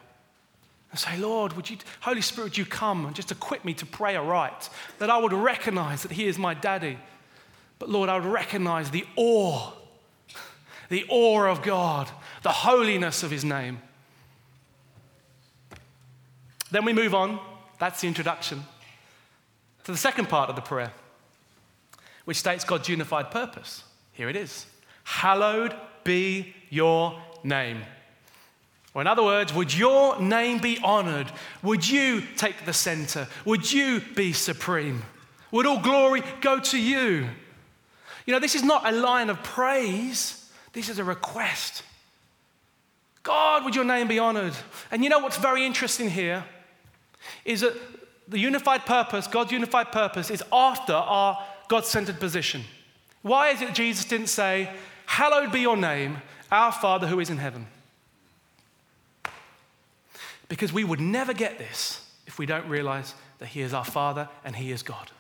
And 0.90 1.00
say, 1.00 1.16
Lord, 1.18 1.54
would 1.54 1.68
you, 1.68 1.78
Holy 2.00 2.20
Spirit, 2.20 2.44
would 2.44 2.58
you 2.58 2.66
come 2.66 3.06
and 3.06 3.16
just 3.16 3.32
equip 3.32 3.64
me 3.64 3.74
to 3.74 3.86
pray 3.86 4.14
aright? 4.14 4.68
That 4.98 5.10
I 5.10 5.18
would 5.18 5.32
recognize 5.32 6.02
that 6.02 6.12
He 6.12 6.26
is 6.26 6.38
my 6.38 6.54
daddy. 6.54 6.98
But 7.78 7.88
Lord, 7.88 8.08
I 8.08 8.18
would 8.18 8.30
recognize 8.30 8.90
the 8.90 9.06
awe 9.16 9.72
the 10.88 11.04
awe 11.08 11.44
of 11.44 11.62
God, 11.62 12.10
the 12.42 12.52
holiness 12.52 13.22
of 13.22 13.30
his 13.30 13.44
name. 13.44 13.80
Then 16.70 16.84
we 16.84 16.92
move 16.92 17.14
on, 17.14 17.40
that's 17.78 18.00
the 18.00 18.08
introduction, 18.08 18.62
to 19.84 19.92
the 19.92 19.98
second 19.98 20.28
part 20.28 20.50
of 20.50 20.56
the 20.56 20.62
prayer, 20.62 20.92
which 22.24 22.36
states 22.36 22.64
God's 22.64 22.88
unified 22.88 23.30
purpose. 23.30 23.84
Here 24.12 24.28
it 24.28 24.36
is 24.36 24.66
Hallowed 25.04 25.74
be 26.04 26.54
your 26.68 27.18
name. 27.42 27.82
Or, 28.92 29.00
in 29.00 29.06
other 29.06 29.22
words, 29.22 29.54
would 29.54 29.74
your 29.74 30.20
name 30.20 30.58
be 30.58 30.78
honored? 30.82 31.30
Would 31.62 31.88
you 31.88 32.22
take 32.36 32.64
the 32.64 32.72
center? 32.72 33.28
Would 33.44 33.72
you 33.72 34.02
be 34.14 34.32
supreme? 34.32 35.02
Would 35.50 35.66
all 35.66 35.80
glory 35.80 36.22
go 36.40 36.58
to 36.60 36.78
you? 36.78 37.28
You 38.26 38.32
know, 38.34 38.38
this 38.38 38.54
is 38.54 38.62
not 38.62 38.86
a 38.86 38.92
line 38.92 39.30
of 39.30 39.42
praise. 39.42 40.47
This 40.72 40.88
is 40.88 40.98
a 40.98 41.04
request. 41.04 41.82
God, 43.22 43.64
would 43.64 43.74
your 43.74 43.84
name 43.84 44.08
be 44.08 44.18
honored? 44.18 44.54
And 44.90 45.02
you 45.02 45.10
know 45.10 45.18
what's 45.18 45.36
very 45.36 45.66
interesting 45.66 46.10
here 46.10 46.44
is 47.44 47.60
that 47.60 47.74
the 48.28 48.38
unified 48.38 48.86
purpose, 48.86 49.26
God's 49.26 49.52
unified 49.52 49.92
purpose, 49.92 50.30
is 50.30 50.42
after 50.52 50.92
our 50.92 51.44
God 51.68 51.84
centered 51.84 52.20
position. 52.20 52.62
Why 53.22 53.50
is 53.50 53.62
it 53.62 53.74
Jesus 53.74 54.04
didn't 54.04 54.28
say, 54.28 54.70
Hallowed 55.06 55.52
be 55.52 55.60
your 55.60 55.76
name, 55.76 56.18
our 56.50 56.72
Father 56.72 57.06
who 57.06 57.20
is 57.20 57.30
in 57.30 57.38
heaven? 57.38 57.66
Because 60.48 60.72
we 60.72 60.84
would 60.84 61.00
never 61.00 61.32
get 61.32 61.58
this 61.58 62.06
if 62.26 62.38
we 62.38 62.46
don't 62.46 62.68
realize 62.68 63.14
that 63.38 63.46
He 63.46 63.62
is 63.62 63.74
our 63.74 63.84
Father 63.84 64.28
and 64.44 64.56
He 64.56 64.70
is 64.70 64.82
God. 64.82 65.10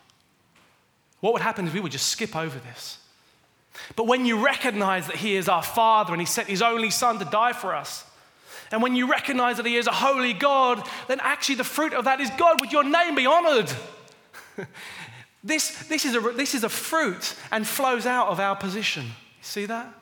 What 1.20 1.32
would 1.32 1.42
happen 1.42 1.66
is 1.66 1.74
we 1.74 1.80
would 1.80 1.92
just 1.92 2.08
skip 2.08 2.36
over 2.36 2.58
this. 2.58 2.98
But 3.96 4.06
when 4.06 4.26
you 4.26 4.44
recognize 4.44 5.06
that 5.06 5.16
He 5.16 5.36
is 5.36 5.48
our 5.48 5.62
Father 5.62 6.12
and 6.12 6.20
He 6.20 6.26
sent 6.26 6.48
His 6.48 6.62
only 6.62 6.90
Son 6.90 7.18
to 7.18 7.24
die 7.24 7.52
for 7.52 7.74
us, 7.74 8.04
and 8.70 8.82
when 8.82 8.94
you 8.94 9.10
recognize 9.10 9.56
that 9.56 9.66
He 9.66 9.76
is 9.76 9.86
a 9.86 9.92
holy 9.92 10.32
God, 10.32 10.86
then 11.06 11.18
actually 11.20 11.56
the 11.56 11.64
fruit 11.64 11.92
of 11.92 12.04
that 12.04 12.20
is 12.20 12.30
God, 12.38 12.60
would 12.60 12.72
your 12.72 12.84
name 12.84 13.14
be 13.14 13.26
honored? 13.26 13.70
this, 15.44 15.86
this, 15.88 16.04
is 16.04 16.14
a, 16.14 16.20
this 16.20 16.54
is 16.54 16.64
a 16.64 16.68
fruit 16.68 17.34
and 17.50 17.66
flows 17.66 18.06
out 18.06 18.28
of 18.28 18.40
our 18.40 18.56
position. 18.56 19.06
See 19.40 19.66
that? 19.66 19.94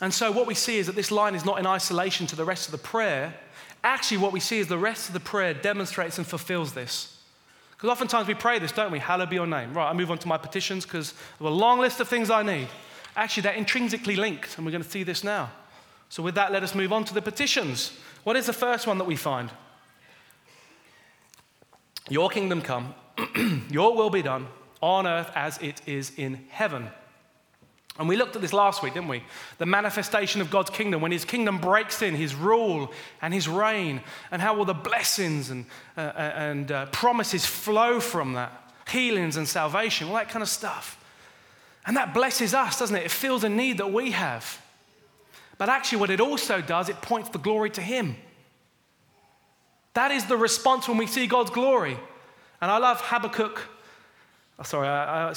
And 0.00 0.14
so, 0.14 0.32
what 0.32 0.46
we 0.46 0.54
see 0.54 0.78
is 0.78 0.86
that 0.86 0.96
this 0.96 1.10
line 1.10 1.34
is 1.34 1.44
not 1.44 1.58
in 1.58 1.66
isolation 1.66 2.26
to 2.28 2.36
the 2.36 2.44
rest 2.44 2.66
of 2.66 2.72
the 2.72 2.78
prayer. 2.78 3.34
Actually, 3.84 4.18
what 4.18 4.32
we 4.32 4.40
see 4.40 4.58
is 4.58 4.66
the 4.66 4.78
rest 4.78 5.08
of 5.08 5.14
the 5.14 5.20
prayer 5.20 5.52
demonstrates 5.52 6.16
and 6.16 6.26
fulfills 6.26 6.72
this. 6.72 7.09
Because 7.80 7.92
oftentimes 7.92 8.28
we 8.28 8.34
pray 8.34 8.58
this, 8.58 8.72
don't 8.72 8.92
we? 8.92 8.98
Hallowed 8.98 9.30
be 9.30 9.36
your 9.36 9.46
name. 9.46 9.72
Right, 9.72 9.88
I 9.88 9.94
move 9.94 10.10
on 10.10 10.18
to 10.18 10.28
my 10.28 10.36
petitions 10.36 10.84
because 10.84 11.14
I 11.40 11.44
have 11.44 11.52
a 11.52 11.54
long 11.54 11.80
list 11.80 11.98
of 11.98 12.08
things 12.08 12.28
I 12.28 12.42
need. 12.42 12.68
Actually, 13.16 13.44
they're 13.44 13.54
intrinsically 13.54 14.16
linked, 14.16 14.58
and 14.58 14.66
we're 14.66 14.72
going 14.72 14.84
to 14.84 14.90
see 14.90 15.02
this 15.02 15.24
now. 15.24 15.50
So, 16.10 16.22
with 16.22 16.34
that, 16.34 16.52
let 16.52 16.62
us 16.62 16.74
move 16.74 16.92
on 16.92 17.04
to 17.04 17.14
the 17.14 17.22
petitions. 17.22 17.92
What 18.22 18.36
is 18.36 18.44
the 18.44 18.52
first 18.52 18.86
one 18.86 18.98
that 18.98 19.06
we 19.06 19.16
find? 19.16 19.50
Your 22.10 22.28
kingdom 22.28 22.60
come, 22.60 22.94
your 23.70 23.96
will 23.96 24.10
be 24.10 24.20
done 24.20 24.48
on 24.82 25.06
earth 25.06 25.30
as 25.34 25.56
it 25.62 25.80
is 25.86 26.12
in 26.18 26.44
heaven. 26.50 26.90
And 27.98 28.08
we 28.08 28.16
looked 28.16 28.36
at 28.36 28.42
this 28.42 28.52
last 28.52 28.82
week, 28.82 28.94
didn't 28.94 29.08
we? 29.08 29.22
The 29.58 29.66
manifestation 29.66 30.40
of 30.40 30.50
God's 30.50 30.70
kingdom, 30.70 31.00
when 31.00 31.12
his 31.12 31.24
kingdom 31.24 31.58
breaks 31.58 32.00
in, 32.02 32.14
his 32.14 32.34
rule 32.34 32.92
and 33.20 33.34
his 33.34 33.48
reign, 33.48 34.00
and 34.30 34.40
how 34.40 34.56
all 34.56 34.64
the 34.64 34.72
blessings 34.72 35.50
and, 35.50 35.66
uh, 35.96 36.00
uh, 36.00 36.32
and 36.34 36.72
uh, 36.72 36.86
promises 36.86 37.44
flow 37.44 38.00
from 38.00 38.34
that 38.34 38.70
healings 38.88 39.36
and 39.36 39.48
salvation, 39.48 40.08
all 40.08 40.14
that 40.14 40.28
kind 40.28 40.42
of 40.42 40.48
stuff. 40.48 40.96
And 41.86 41.96
that 41.96 42.12
blesses 42.12 42.54
us, 42.54 42.78
doesn't 42.78 42.96
it? 42.96 43.04
It 43.04 43.10
fills 43.10 43.44
a 43.44 43.48
need 43.48 43.78
that 43.78 43.92
we 43.92 44.10
have. 44.10 44.60
But 45.58 45.68
actually, 45.68 45.98
what 45.98 46.10
it 46.10 46.20
also 46.20 46.60
does, 46.60 46.88
it 46.88 47.00
points 47.02 47.30
the 47.30 47.38
glory 47.38 47.70
to 47.70 47.80
him. 47.80 48.16
That 49.94 50.10
is 50.10 50.26
the 50.26 50.36
response 50.36 50.88
when 50.88 50.98
we 50.98 51.06
see 51.06 51.26
God's 51.26 51.50
glory. 51.50 51.98
And 52.60 52.70
I 52.70 52.78
love 52.78 53.00
Habakkuk 53.00 53.60
sorry, 54.62 54.88
I, 54.88 55.30
I, 55.30 55.32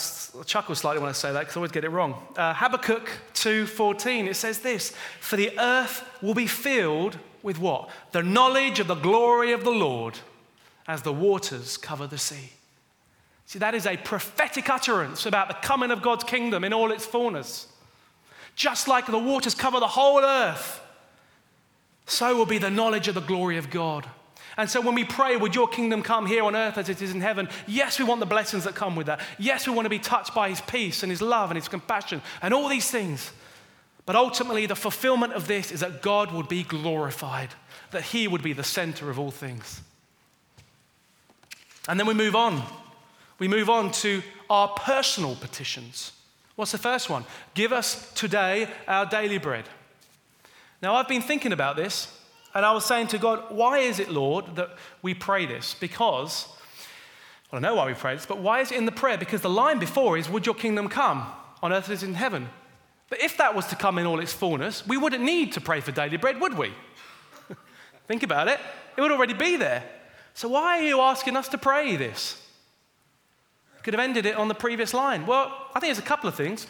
chuckle 0.45 0.75
slightly 0.75 0.99
when 0.99 1.09
I 1.09 1.13
say 1.13 1.31
that 1.31 1.39
because 1.39 1.55
I 1.55 1.59
always 1.59 1.71
get 1.71 1.85
it 1.85 1.89
wrong. 1.89 2.21
Uh, 2.35 2.53
Habakkuk 2.53 3.09
2:14 3.33 4.27
it 4.27 4.35
says 4.35 4.59
this: 4.59 4.93
"For 5.21 5.37
the 5.37 5.57
earth 5.57 6.03
will 6.21 6.33
be 6.33 6.47
filled 6.47 7.17
with 7.41 7.57
what? 7.57 7.89
The 8.11 8.23
knowledge 8.23 8.79
of 8.79 8.87
the 8.87 8.95
glory 8.95 9.53
of 9.53 9.63
the 9.63 9.71
Lord, 9.71 10.19
as 10.87 11.03
the 11.03 11.13
waters 11.13 11.77
cover 11.77 12.05
the 12.05 12.17
sea." 12.17 12.51
See, 13.45 13.59
that 13.59 13.75
is 13.75 13.85
a 13.85 13.97
prophetic 13.97 14.69
utterance 14.69 15.25
about 15.25 15.47
the 15.47 15.53
coming 15.55 15.91
of 15.91 16.01
God's 16.01 16.23
kingdom 16.23 16.63
in 16.63 16.73
all 16.73 16.91
its 16.91 17.05
fullness. 17.05 17.67
Just 18.55 18.87
like 18.87 19.05
the 19.05 19.17
waters 19.17 19.55
cover 19.55 19.79
the 19.79 19.87
whole 19.87 20.19
earth, 20.19 20.81
so 22.05 22.35
will 22.35 22.45
be 22.45 22.57
the 22.57 22.69
knowledge 22.69 23.07
of 23.07 23.15
the 23.15 23.21
glory 23.21 23.57
of 23.57 23.69
God. 23.69 24.07
And 24.57 24.69
so 24.69 24.81
when 24.81 24.95
we 24.95 25.03
pray, 25.03 25.35
would 25.35 25.55
your 25.55 25.67
kingdom 25.67 26.03
come 26.03 26.25
here 26.25 26.43
on 26.43 26.55
earth 26.55 26.77
as 26.77 26.89
it 26.89 27.01
is 27.01 27.11
in 27.11 27.21
heaven? 27.21 27.49
Yes, 27.67 27.97
we 27.97 28.05
want 28.05 28.19
the 28.19 28.25
blessings 28.25 28.65
that 28.65 28.75
come 28.75 28.95
with 28.95 29.07
that. 29.07 29.19
Yes, 29.39 29.67
we 29.67 29.73
want 29.73 29.85
to 29.85 29.89
be 29.89 29.99
touched 29.99 30.35
by 30.35 30.49
his 30.49 30.61
peace 30.61 31.03
and 31.03 31.11
his 31.11 31.21
love 31.21 31.49
and 31.49 31.57
his 31.57 31.67
compassion 31.67 32.21
and 32.41 32.53
all 32.53 32.67
these 32.67 32.89
things. 32.89 33.31
But 34.05 34.15
ultimately, 34.15 34.65
the 34.65 34.75
fulfillment 34.75 35.33
of 35.33 35.47
this 35.47 35.71
is 35.71 35.79
that 35.79 36.01
God 36.01 36.31
would 36.31 36.47
be 36.47 36.63
glorified, 36.63 37.49
that 37.91 38.03
he 38.03 38.27
would 38.27 38.43
be 38.43 38.53
the 38.53 38.63
center 38.63 39.09
of 39.09 39.17
all 39.17 39.31
things. 39.31 39.81
And 41.87 41.99
then 41.99 42.07
we 42.07 42.13
move 42.13 42.35
on. 42.35 42.61
We 43.39 43.47
move 43.47 43.69
on 43.69 43.91
to 43.91 44.21
our 44.49 44.67
personal 44.69 45.35
petitions. 45.35 46.11
What's 46.55 46.71
the 46.71 46.77
first 46.77 47.09
one? 47.09 47.25
Give 47.55 47.73
us 47.73 48.11
today 48.13 48.67
our 48.87 49.05
daily 49.05 49.37
bread. 49.37 49.65
Now, 50.81 50.95
I've 50.95 51.07
been 51.07 51.21
thinking 51.21 51.53
about 51.53 51.75
this 51.75 52.07
and 52.53 52.65
I 52.65 52.71
was 52.71 52.85
saying 52.85 53.07
to 53.07 53.17
God, 53.17 53.45
why 53.49 53.79
is 53.79 53.99
it, 53.99 54.09
Lord, 54.09 54.55
that 54.55 54.77
we 55.01 55.13
pray 55.13 55.45
this? 55.45 55.73
Because, 55.73 56.47
well, 57.51 57.59
I 57.59 57.61
know 57.61 57.75
why 57.75 57.87
we 57.87 57.93
pray 57.93 58.13
this, 58.13 58.25
but 58.25 58.39
why 58.39 58.61
is 58.61 58.71
it 58.71 58.77
in 58.77 58.85
the 58.85 58.91
prayer? 58.91 59.17
Because 59.17 59.41
the 59.41 59.49
line 59.49 59.79
before 59.79 60.17
is, 60.17 60.29
Would 60.29 60.45
your 60.45 60.55
kingdom 60.55 60.87
come 60.87 61.25
on 61.61 61.73
earth 61.73 61.89
as 61.89 62.03
in 62.03 62.13
heaven? 62.13 62.49
But 63.09 63.21
if 63.21 63.37
that 63.37 63.55
was 63.55 63.67
to 63.67 63.75
come 63.75 63.97
in 63.97 64.05
all 64.05 64.19
its 64.19 64.33
fullness, 64.33 64.85
we 64.87 64.97
wouldn't 64.97 65.23
need 65.23 65.53
to 65.53 65.61
pray 65.61 65.81
for 65.81 65.91
daily 65.91 66.17
bread, 66.17 66.39
would 66.39 66.57
we? 66.57 66.73
Think 68.07 68.23
about 68.23 68.47
it. 68.47 68.59
It 68.97 69.01
would 69.01 69.11
already 69.11 69.33
be 69.33 69.55
there. 69.55 69.83
So 70.33 70.49
why 70.49 70.79
are 70.79 70.83
you 70.83 70.99
asking 70.99 71.37
us 71.37 71.47
to 71.49 71.57
pray 71.57 71.95
this? 71.95 72.39
Could 73.83 73.93
have 73.93 74.01
ended 74.01 74.25
it 74.25 74.35
on 74.35 74.47
the 74.47 74.55
previous 74.55 74.93
line. 74.93 75.25
Well, 75.25 75.53
I 75.75 75.79
think 75.79 75.89
there's 75.89 75.99
a 75.99 76.01
couple 76.01 76.29
of 76.29 76.35
things. 76.35 76.67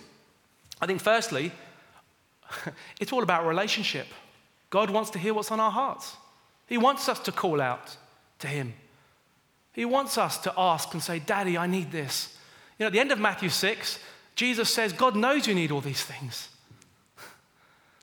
I 0.81 0.87
think, 0.87 0.99
firstly, 0.99 1.51
it's 2.99 3.13
all 3.13 3.23
about 3.23 3.45
relationship. 3.45 4.07
God 4.73 4.89
wants 4.89 5.11
to 5.11 5.19
hear 5.19 5.35
what's 5.35 5.51
on 5.51 5.59
our 5.59 5.69
hearts. 5.69 6.17
He 6.65 6.79
wants 6.79 7.07
us 7.07 7.19
to 7.19 7.31
call 7.31 7.61
out 7.61 7.95
to 8.39 8.47
Him. 8.47 8.73
He 9.71 9.85
wants 9.85 10.17
us 10.17 10.39
to 10.39 10.53
ask 10.57 10.91
and 10.95 11.03
say, 11.03 11.19
Daddy, 11.19 11.59
I 11.59 11.67
need 11.67 11.91
this. 11.91 12.35
You 12.79 12.83
know, 12.83 12.87
at 12.87 12.93
the 12.93 12.99
end 12.99 13.11
of 13.11 13.19
Matthew 13.19 13.49
6, 13.49 13.99
Jesus 14.33 14.73
says, 14.73 14.91
God 14.91 15.15
knows 15.15 15.45
you 15.45 15.53
need 15.53 15.69
all 15.69 15.79
these 15.79 16.03
things. 16.03 16.49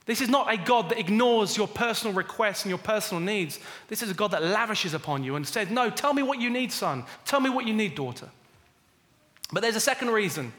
This 0.05 0.21
is 0.21 0.29
not 0.29 0.51
a 0.51 0.57
God 0.57 0.89
that 0.89 0.99
ignores 0.99 1.55
your 1.55 1.67
personal 1.67 2.13
requests 2.15 2.63
and 2.63 2.69
your 2.69 2.79
personal 2.79 3.21
needs. 3.21 3.59
This 3.87 4.01
is 4.01 4.09
a 4.09 4.15
God 4.15 4.31
that 4.31 4.43
lavishes 4.43 4.93
upon 4.93 5.23
you 5.23 5.35
and 5.35 5.47
says, 5.47 5.69
No, 5.69 5.89
tell 5.89 6.13
me 6.13 6.23
what 6.23 6.39
you 6.39 6.49
need, 6.49 6.71
son. 6.71 7.03
Tell 7.25 7.39
me 7.39 7.49
what 7.49 7.67
you 7.67 7.73
need, 7.73 7.95
daughter. 7.95 8.29
But 9.51 9.61
there's 9.61 9.75
a 9.75 9.81
second 9.81 10.09
reason. 10.09 10.53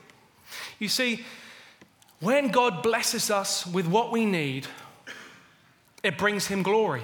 You 0.79 0.89
see, 0.89 1.25
when 2.21 2.49
God 2.49 2.83
blesses 2.83 3.31
us 3.31 3.67
with 3.67 3.89
what 3.89 4.13
we 4.13 4.25
need, 4.27 4.69
it 6.03 6.19
brings 6.19 6.47
him 6.47 6.63
glory. 6.63 7.03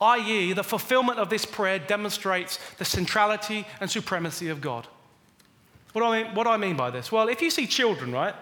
I.e., 0.00 0.52
the 0.54 0.64
fulfillment 0.64 1.18
of 1.18 1.28
this 1.28 1.44
prayer 1.44 1.78
demonstrates 1.78 2.58
the 2.78 2.84
centrality 2.84 3.66
and 3.80 3.90
supremacy 3.90 4.48
of 4.48 4.60
God. 4.60 4.86
What 5.92 6.02
do 6.02 6.06
I 6.06 6.22
mean, 6.22 6.34
what 6.34 6.44
do 6.44 6.50
I 6.50 6.56
mean 6.56 6.76
by 6.76 6.90
this? 6.90 7.12
Well, 7.12 7.28
if 7.28 7.42
you 7.42 7.50
see 7.50 7.66
children, 7.66 8.12
right, 8.12 8.34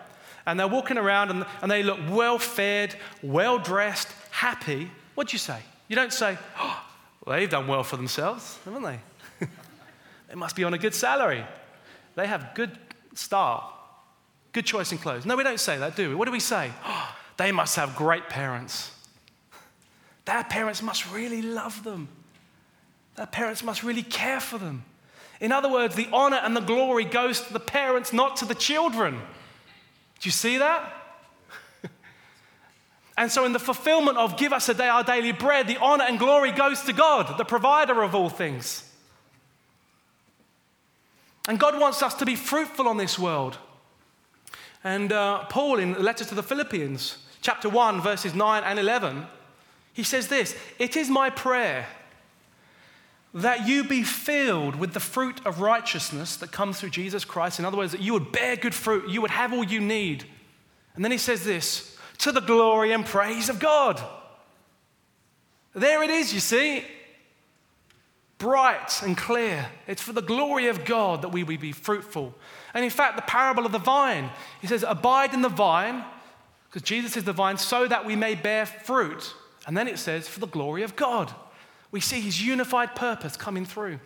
and 0.46 0.58
they're 0.58 0.68
walking 0.68 0.98
around 0.98 1.30
and, 1.30 1.46
and 1.62 1.70
they 1.70 1.82
look 1.82 1.98
well 2.10 2.38
fed, 2.38 2.94
well 3.22 3.58
dressed, 3.58 4.08
happy, 4.30 4.90
what 5.14 5.28
do 5.28 5.32
you 5.32 5.38
say? 5.38 5.60
You 5.88 5.96
don't 5.96 6.12
say, 6.12 6.38
oh, 6.58 6.84
well, 7.24 7.38
they've 7.38 7.50
done 7.50 7.66
well 7.66 7.82
for 7.82 7.96
themselves, 7.96 8.58
haven't 8.64 8.82
they? 8.82 9.00
they 10.28 10.34
must 10.34 10.54
be 10.54 10.64
on 10.64 10.74
a 10.74 10.78
good 10.78 10.94
salary. 10.94 11.44
They 12.14 12.26
have 12.26 12.54
good 12.54 12.78
style, 13.14 13.74
good 14.52 14.66
choice 14.66 14.92
in 14.92 14.98
clothes. 14.98 15.26
No, 15.26 15.36
we 15.36 15.42
don't 15.42 15.60
say 15.60 15.78
that, 15.78 15.96
do 15.96 16.10
we? 16.10 16.14
What 16.14 16.26
do 16.26 16.32
we 16.32 16.40
say? 16.40 16.70
Oh, 16.84 17.14
they 17.36 17.50
must 17.50 17.76
have 17.76 17.96
great 17.96 18.28
parents. 18.28 18.92
Their 20.28 20.44
parents 20.44 20.82
must 20.82 21.10
really 21.10 21.40
love 21.40 21.84
them. 21.84 22.06
Their 23.16 23.24
parents 23.24 23.64
must 23.64 23.82
really 23.82 24.02
care 24.02 24.40
for 24.40 24.58
them. 24.58 24.84
In 25.40 25.52
other 25.52 25.70
words, 25.70 25.94
the 25.94 26.06
honor 26.12 26.36
and 26.36 26.54
the 26.54 26.60
glory 26.60 27.06
goes 27.06 27.40
to 27.40 27.50
the 27.50 27.58
parents, 27.58 28.12
not 28.12 28.36
to 28.36 28.44
the 28.44 28.54
children. 28.54 29.14
Do 29.14 30.28
you 30.28 30.30
see 30.30 30.58
that? 30.58 30.92
and 33.16 33.32
so, 33.32 33.46
in 33.46 33.54
the 33.54 33.58
fulfillment 33.58 34.18
of 34.18 34.36
give 34.36 34.52
us 34.52 34.68
a 34.68 34.74
day 34.74 34.88
our 34.88 35.02
daily 35.02 35.32
bread, 35.32 35.66
the 35.66 35.78
honor 35.78 36.04
and 36.04 36.18
glory 36.18 36.52
goes 36.52 36.82
to 36.82 36.92
God, 36.92 37.38
the 37.38 37.44
provider 37.46 38.02
of 38.02 38.14
all 38.14 38.28
things. 38.28 38.84
And 41.48 41.58
God 41.58 41.80
wants 41.80 42.02
us 42.02 42.12
to 42.16 42.26
be 42.26 42.36
fruitful 42.36 42.86
on 42.86 42.98
this 42.98 43.18
world. 43.18 43.56
And 44.84 45.10
uh, 45.10 45.44
Paul, 45.44 45.78
in 45.78 45.94
the 45.94 46.00
letter 46.00 46.26
to 46.26 46.34
the 46.34 46.42
Philippians, 46.42 47.16
chapter 47.40 47.70
1, 47.70 48.02
verses 48.02 48.34
9 48.34 48.62
and 48.62 48.78
11, 48.78 49.26
he 49.98 50.04
says 50.04 50.28
this 50.28 50.54
It 50.78 50.96
is 50.96 51.10
my 51.10 51.28
prayer 51.28 51.88
that 53.34 53.66
you 53.66 53.82
be 53.82 54.04
filled 54.04 54.76
with 54.76 54.94
the 54.94 55.00
fruit 55.00 55.44
of 55.44 55.60
righteousness 55.60 56.36
that 56.36 56.52
comes 56.52 56.78
through 56.78 56.90
Jesus 56.90 57.24
Christ. 57.24 57.58
In 57.58 57.64
other 57.64 57.76
words, 57.76 57.90
that 57.90 58.00
you 58.00 58.12
would 58.12 58.30
bear 58.30 58.54
good 58.54 58.76
fruit, 58.76 59.10
you 59.10 59.20
would 59.20 59.32
have 59.32 59.52
all 59.52 59.64
you 59.64 59.80
need. 59.80 60.24
And 60.94 61.04
then 61.04 61.10
he 61.10 61.18
says 61.18 61.44
this 61.44 61.98
to 62.18 62.30
the 62.30 62.40
glory 62.40 62.92
and 62.92 63.04
praise 63.04 63.48
of 63.48 63.58
God. 63.58 64.00
There 65.74 66.04
it 66.04 66.10
is, 66.10 66.32
you 66.32 66.38
see. 66.38 66.84
Bright 68.38 69.02
and 69.02 69.16
clear. 69.16 69.66
It's 69.88 70.00
for 70.00 70.12
the 70.12 70.22
glory 70.22 70.68
of 70.68 70.84
God 70.84 71.22
that 71.22 71.30
we 71.30 71.42
will 71.42 71.58
be 71.58 71.72
fruitful 71.72 72.36
And 72.72 72.84
in 72.84 72.90
fact, 72.90 73.16
the 73.16 73.22
parable 73.22 73.66
of 73.66 73.72
the 73.72 73.78
vine, 73.78 74.30
he 74.60 74.68
says, 74.68 74.84
Abide 74.86 75.34
in 75.34 75.42
the 75.42 75.48
vine, 75.48 76.04
because 76.68 76.82
Jesus 76.82 77.16
is 77.16 77.24
the 77.24 77.32
vine, 77.32 77.58
so 77.58 77.88
that 77.88 78.06
we 78.06 78.14
may 78.14 78.36
bear 78.36 78.64
fruit. 78.64 79.34
And 79.68 79.76
then 79.76 79.86
it 79.86 79.98
says, 79.98 80.26
For 80.26 80.40
the 80.40 80.46
glory 80.46 80.82
of 80.82 80.96
God. 80.96 81.32
We 81.90 82.00
see 82.00 82.20
his 82.20 82.44
unified 82.44 82.96
purpose 82.96 83.36
coming 83.36 83.64
through. 83.64 84.00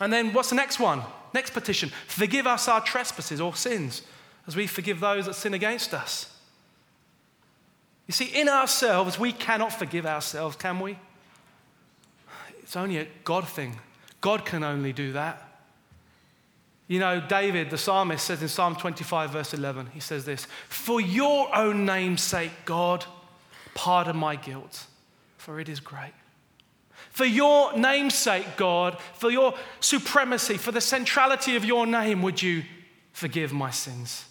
And 0.00 0.12
then 0.12 0.32
what's 0.32 0.50
the 0.50 0.56
next 0.56 0.78
one? 0.78 1.02
Next 1.34 1.50
petition 1.50 1.90
Forgive 2.06 2.46
us 2.46 2.68
our 2.68 2.82
trespasses 2.82 3.40
or 3.40 3.56
sins, 3.56 4.02
as 4.46 4.54
we 4.54 4.66
forgive 4.66 5.00
those 5.00 5.26
that 5.26 5.34
sin 5.34 5.54
against 5.54 5.94
us. 5.94 6.36
You 8.06 8.12
see, 8.12 8.26
in 8.26 8.48
ourselves, 8.48 9.18
we 9.18 9.32
cannot 9.32 9.72
forgive 9.72 10.04
ourselves, 10.04 10.56
can 10.56 10.80
we? 10.80 10.98
It's 12.58 12.76
only 12.76 12.98
a 12.98 13.06
God 13.24 13.48
thing. 13.48 13.78
God 14.20 14.44
can 14.44 14.62
only 14.62 14.92
do 14.92 15.12
that. 15.12 15.46
You 16.86 16.98
know, 16.98 17.20
David, 17.20 17.70
the 17.70 17.78
psalmist, 17.78 18.26
says 18.26 18.42
in 18.42 18.48
Psalm 18.48 18.74
25, 18.74 19.30
verse 19.30 19.54
11, 19.54 19.90
he 19.94 20.00
says 20.00 20.24
this 20.24 20.46
For 20.68 21.00
your 21.00 21.54
own 21.56 21.86
name's 21.86 22.20
sake, 22.20 22.50
God, 22.64 23.06
pardon 23.80 24.14
my 24.14 24.36
guilt, 24.36 24.84
for 25.38 25.58
it 25.58 25.66
is 25.66 25.80
great. 25.80 26.12
For 27.08 27.24
your 27.24 27.74
namesake, 27.74 28.58
God, 28.58 29.00
for 29.14 29.30
your 29.30 29.54
supremacy, 29.80 30.58
for 30.58 30.70
the 30.70 30.82
centrality 30.82 31.56
of 31.56 31.64
your 31.64 31.86
name, 31.86 32.20
would 32.20 32.42
you 32.42 32.62
forgive 33.14 33.54
my 33.54 33.70
sins? 33.70 34.26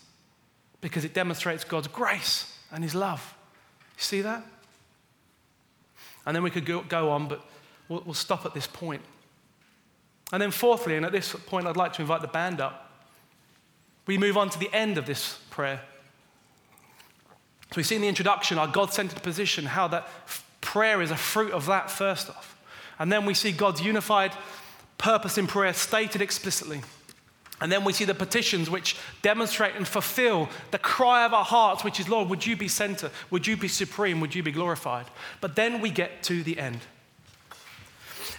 Because 0.81 1.03
it 1.03 1.15
demonstrates 1.15 1.63
God's 1.63 1.87
grace 1.87 2.59
and 2.71 2.83
his 2.83 2.93
love. 2.93 3.33
You 3.97 4.03
see 4.03 4.21
that? 4.21 4.45
And 6.27 6.35
then 6.35 6.43
we 6.43 6.51
could 6.51 6.65
go, 6.65 7.09
on, 7.09 7.27
but 7.27 7.43
we'll, 7.87 8.03
we'll 8.05 8.13
stop 8.13 8.45
at 8.45 8.53
this 8.53 8.67
point. 8.67 9.01
And 10.31 10.39
then, 10.39 10.51
fourthly, 10.51 10.95
and 10.95 11.03
at 11.07 11.11
this 11.11 11.33
point, 11.47 11.65
I'd 11.65 11.75
like 11.75 11.93
to 11.93 12.03
invite 12.03 12.21
the 12.21 12.27
band 12.27 12.61
up. 12.61 12.91
We 14.05 14.19
move 14.19 14.37
on 14.37 14.51
to 14.51 14.59
the 14.59 14.71
end 14.71 14.99
of 14.99 15.07
this 15.07 15.39
prayer. 15.49 15.81
So, 17.71 17.77
we 17.77 17.83
see 17.83 17.95
in 17.95 18.01
the 18.01 18.07
introduction 18.07 18.57
our 18.57 18.67
God 18.67 18.91
centered 18.91 19.21
position, 19.21 19.65
how 19.65 19.87
that 19.89 20.03
f- 20.25 20.45
prayer 20.61 21.01
is 21.01 21.11
a 21.11 21.15
fruit 21.15 21.51
of 21.51 21.67
that, 21.67 21.91
first 21.91 22.29
off. 22.29 22.57
And 22.97 23.11
then 23.11 23.25
we 23.25 23.33
see 23.33 23.51
God's 23.51 23.81
unified 23.81 24.33
purpose 24.97 25.37
in 25.37 25.47
prayer 25.47 25.73
stated 25.73 26.21
explicitly. 26.21 26.81
And 27.61 27.71
then 27.71 27.83
we 27.83 27.93
see 27.93 28.05
the 28.05 28.15
petitions 28.15 28.69
which 28.69 28.95
demonstrate 29.21 29.75
and 29.75 29.87
fulfill 29.87 30.49
the 30.71 30.77
cry 30.77 31.25
of 31.25 31.33
our 31.33 31.43
hearts, 31.43 31.83
which 31.83 31.99
is, 31.99 32.07
Lord, 32.07 32.29
would 32.29 32.45
you 32.45 32.55
be 32.55 32.67
center? 32.67 33.11
Would 33.31 33.47
you 33.47 33.57
be 33.57 33.67
supreme? 33.67 34.21
Would 34.21 34.33
you 34.33 34.43
be 34.43 34.51
glorified? 34.51 35.07
But 35.41 35.55
then 35.55 35.81
we 35.81 35.89
get 35.89 36.23
to 36.23 36.41
the 36.41 36.57
end. 36.57 36.79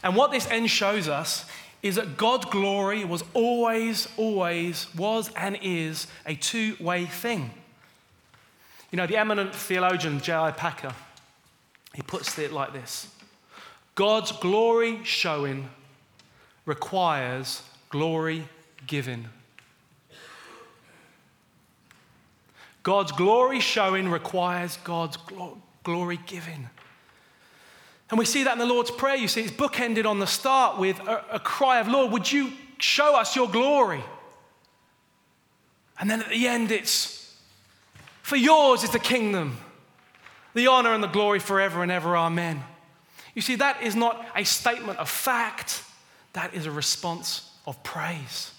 And 0.03 0.17
what 0.17 0.31
this 0.31 0.49
end 0.51 0.71
shows 0.71 1.09
us 1.09 1.45
is 1.83 1.97
that 1.97 2.17
God's 2.17 2.47
glory 2.47 3.05
was 3.05 3.23
always, 3.35 4.09
always, 4.17 4.87
was 4.95 5.31
and 5.37 5.59
is 5.63 6.07
a 6.27 6.35
two 6.35 6.77
way 6.81 7.05
thing. 7.05 7.51
You 8.91 8.97
know, 8.97 9.07
the 9.07 9.17
eminent 9.17 9.55
theologian 9.55 10.21
J.I. 10.21 10.51
Packer, 10.53 10.95
he 11.95 12.03
puts 12.03 12.39
it 12.39 12.53
like 12.53 12.73
this 12.73 13.09
God's 13.95 14.33
glory 14.33 15.05
showing 15.05 15.69
requires 16.65 17.63
glory 17.91 18.49
giving. 18.87 19.29
God's 22.83 23.13
glory 23.13 23.61
showing 23.61 24.09
requires 24.09 24.79
God's 24.79 25.19
glo- 25.19 25.59
glory 25.83 26.19
giving. 26.27 26.71
And 28.09 28.19
we 28.19 28.25
see 28.25 28.45
that 28.45 28.55
in 28.55 28.59
the 28.59 28.67
Lord's 28.67 28.91
Prayer. 28.91 29.17
You 29.17 29.29
see, 29.29 29.43
it's 29.43 29.53
bookended 29.53 30.07
on 30.07 30.19
the 30.19 30.27
start 30.27 30.79
with 30.79 30.99
a, 31.01 31.23
a 31.33 31.39
cry 31.39 31.79
of, 31.79 31.89
Lord, 31.89 32.11
would 32.13 32.31
you 32.31 32.53
show 32.79 33.17
us 33.17 33.37
your 33.37 33.49
glory? 33.49 34.03
And 36.01 36.11
then 36.11 36.23
at 36.23 36.31
the 36.31 36.49
end, 36.49 36.73
it's, 36.73 37.20
for 38.31 38.37
yours 38.37 38.85
is 38.85 38.91
the 38.91 39.01
kingdom, 39.01 39.57
the 40.55 40.69
honor 40.69 40.95
and 40.95 41.03
the 41.03 41.09
glory 41.09 41.41
forever 41.41 41.83
and 41.83 41.91
ever. 41.91 42.17
Amen. 42.17 42.63
You 43.35 43.43
see, 43.43 43.57
that 43.57 43.83
is 43.83 43.97
not 43.97 44.25
a 44.37 44.45
statement 44.45 45.01
of 45.01 45.11
fact, 45.11 45.83
that 46.35 46.55
is 46.55 46.65
a 46.65 46.71
response 46.71 47.51
of 47.67 47.83
praise. 47.83 48.53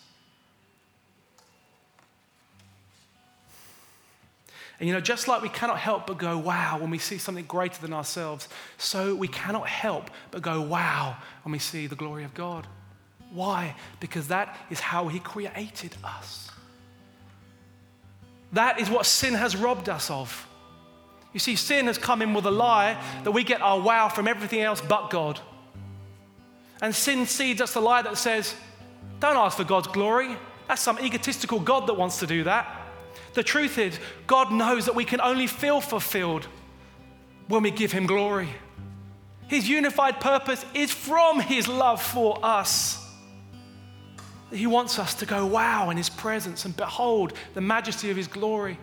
And 4.78 4.90
you 4.90 4.94
know, 4.94 5.00
just 5.00 5.30
like 5.30 5.42
we 5.42 5.48
cannot 5.48 5.80
help 5.80 6.06
but 6.06 6.18
go 6.18 6.38
wow 6.38 6.78
when 6.78 6.90
we 6.90 6.98
see 6.98 7.18
something 7.18 7.46
greater 7.46 7.82
than 7.82 7.94
ourselves, 7.94 8.50
so 8.78 9.16
we 9.16 9.30
cannot 9.30 9.70
help 9.70 10.12
but 10.32 10.42
go 10.42 10.60
wow 10.60 11.16
when 11.44 11.54
we 11.54 11.60
see 11.60 11.88
the 11.88 11.96
glory 11.96 12.26
of 12.26 12.34
God. 12.34 12.68
Why? 13.32 13.76
Because 14.02 14.28
that 14.28 14.58
is 14.70 14.82
how 14.82 15.08
He 15.08 15.20
created 15.20 15.96
us. 16.04 16.52
That 18.54 18.80
is 18.80 18.90
what 18.90 19.06
sin 19.06 19.34
has 19.34 19.56
robbed 19.56 19.90
us 19.90 20.10
of. 20.10 20.48
You 21.34 21.40
see, 21.40 21.56
sin 21.56 21.88
has 21.88 21.98
come 21.98 22.22
in 22.22 22.34
with 22.34 22.46
a 22.46 22.52
lie 22.52 23.02
that 23.24 23.32
we 23.32 23.44
get 23.44 23.62
our 23.62 23.80
wow 23.80 24.10
from 24.10 24.28
everything 24.28 24.62
else 24.62 24.82
but 24.82 25.10
God. 25.10 25.40
And 26.82 26.94
sin 26.94 27.26
seeds 27.26 27.62
us 27.62 27.74
the 27.74 27.80
lie 27.80 28.02
that 28.02 28.18
says, 28.18 28.56
don't 29.20 29.38
ask 29.38 29.56
for 29.56 29.64
God's 29.64 29.88
glory. 29.88 30.36
That's 30.68 30.82
some 30.82 31.00
egotistical 31.00 31.60
God 31.60 31.88
that 31.88 31.94
wants 31.94 32.20
to 32.20 32.28
do 32.28 32.44
that. 32.44 32.78
The 33.34 33.44
truth 33.44 33.78
is, 33.78 33.98
God 34.28 34.52
knows 34.52 34.86
that 34.86 34.96
we 34.96 35.06
can 35.06 35.22
only 35.22 35.48
feel 35.48 35.80
fulfilled 35.80 36.48
when 37.48 37.64
we 37.64 37.72
give 37.72 37.92
Him 37.92 38.08
glory. 38.08 38.50
His 39.48 39.70
unified 39.70 40.20
purpose 40.20 40.66
is 40.74 40.92
from 40.92 41.40
His 41.40 41.68
love 41.68 42.02
for 42.02 42.40
us. 42.44 43.01
He 44.52 44.68
wants 44.68 45.00
us 45.00 45.16
to 45.16 45.26
go 45.26 45.46
wow 45.46 45.90
in 45.90 45.98
His 45.98 46.10
presence 46.10 46.66
and 46.66 46.76
behold 46.76 47.34
the 47.54 47.62
majesty 47.62 48.10
of 48.12 48.18
His 48.18 48.28
glory. 48.28 48.78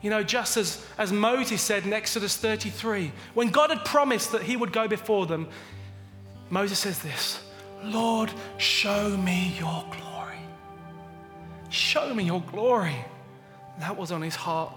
You 0.00 0.10
know, 0.10 0.22
just 0.22 0.56
as, 0.56 0.84
as 0.98 1.12
Moses 1.12 1.62
said 1.62 1.84
in 1.84 1.92
Exodus 1.92 2.36
33, 2.36 3.12
when 3.34 3.50
God 3.50 3.70
had 3.70 3.84
promised 3.84 4.32
that 4.32 4.42
He 4.42 4.56
would 4.56 4.72
go 4.72 4.88
before 4.88 5.26
them, 5.26 5.48
Moses 6.50 6.78
says 6.78 6.98
this 7.00 7.40
Lord, 7.84 8.30
show 8.58 9.16
me 9.16 9.54
your 9.58 9.84
glory. 9.90 10.38
Show 11.68 12.14
me 12.14 12.24
your 12.24 12.42
glory. 12.42 12.96
That 13.78 13.96
was 13.96 14.12
on 14.12 14.22
his 14.22 14.36
heart. 14.36 14.72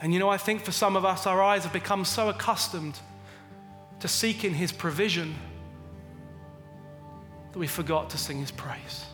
And 0.00 0.14
you 0.14 0.20
know, 0.20 0.28
I 0.28 0.38
think 0.38 0.62
for 0.62 0.72
some 0.72 0.96
of 0.96 1.04
us, 1.04 1.26
our 1.26 1.42
eyes 1.42 1.64
have 1.64 1.72
become 1.72 2.04
so 2.04 2.28
accustomed 2.28 2.98
to 4.00 4.08
seeking 4.08 4.54
his 4.54 4.70
provision 4.70 5.34
that 7.58 7.60
we 7.60 7.66
forgot 7.66 8.08
to 8.10 8.16
sing 8.16 8.38
his 8.38 8.52
praise. 8.52 9.04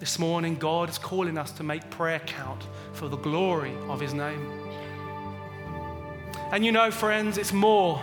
This 0.00 0.18
morning, 0.18 0.56
God 0.56 0.90
is 0.90 0.98
calling 0.98 1.38
us 1.38 1.52
to 1.52 1.62
make 1.62 1.88
prayer 1.90 2.18
count 2.18 2.66
for 2.92 3.06
the 3.06 3.16
glory 3.16 3.72
of 3.88 4.00
his 4.00 4.12
name. 4.12 4.50
And 6.50 6.64
you 6.64 6.72
know, 6.72 6.90
friends, 6.90 7.38
it's 7.38 7.52
more. 7.52 8.02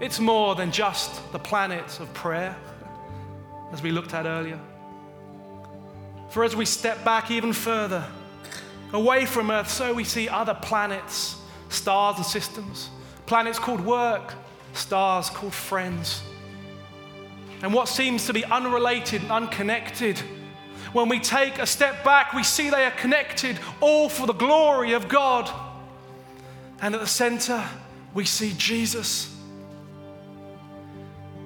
It's 0.00 0.18
more 0.18 0.54
than 0.54 0.72
just 0.72 1.20
the 1.32 1.38
planet 1.38 2.00
of 2.00 2.12
prayer, 2.14 2.56
as 3.70 3.82
we 3.82 3.90
looked 3.90 4.14
at 4.14 4.24
earlier. 4.24 4.58
For 6.30 6.44
as 6.44 6.56
we 6.56 6.64
step 6.64 7.04
back 7.04 7.30
even 7.30 7.52
further 7.52 8.06
away 8.94 9.26
from 9.26 9.50
Earth, 9.50 9.68
so 9.68 9.92
we 9.92 10.04
see 10.04 10.30
other 10.30 10.54
planets, 10.54 11.36
stars, 11.68 12.16
and 12.16 12.24
systems. 12.24 12.88
Planets 13.26 13.58
called 13.58 13.82
work, 13.82 14.32
stars 14.76 15.30
called 15.30 15.54
friends. 15.54 16.22
And 17.62 17.72
what 17.72 17.88
seems 17.88 18.26
to 18.26 18.32
be 18.32 18.44
unrelated 18.44 19.22
and 19.22 19.32
unconnected, 19.32 20.18
when 20.92 21.08
we 21.08 21.18
take 21.18 21.58
a 21.58 21.66
step 21.66 22.04
back, 22.04 22.32
we 22.32 22.42
see 22.42 22.70
they 22.70 22.84
are 22.84 22.90
connected, 22.92 23.58
all 23.80 24.08
for 24.08 24.26
the 24.26 24.34
glory 24.34 24.92
of 24.92 25.08
God. 25.08 25.50
And 26.80 26.94
at 26.94 27.00
the 27.00 27.06
center, 27.06 27.64
we 28.14 28.24
see 28.24 28.54
Jesus. 28.56 29.34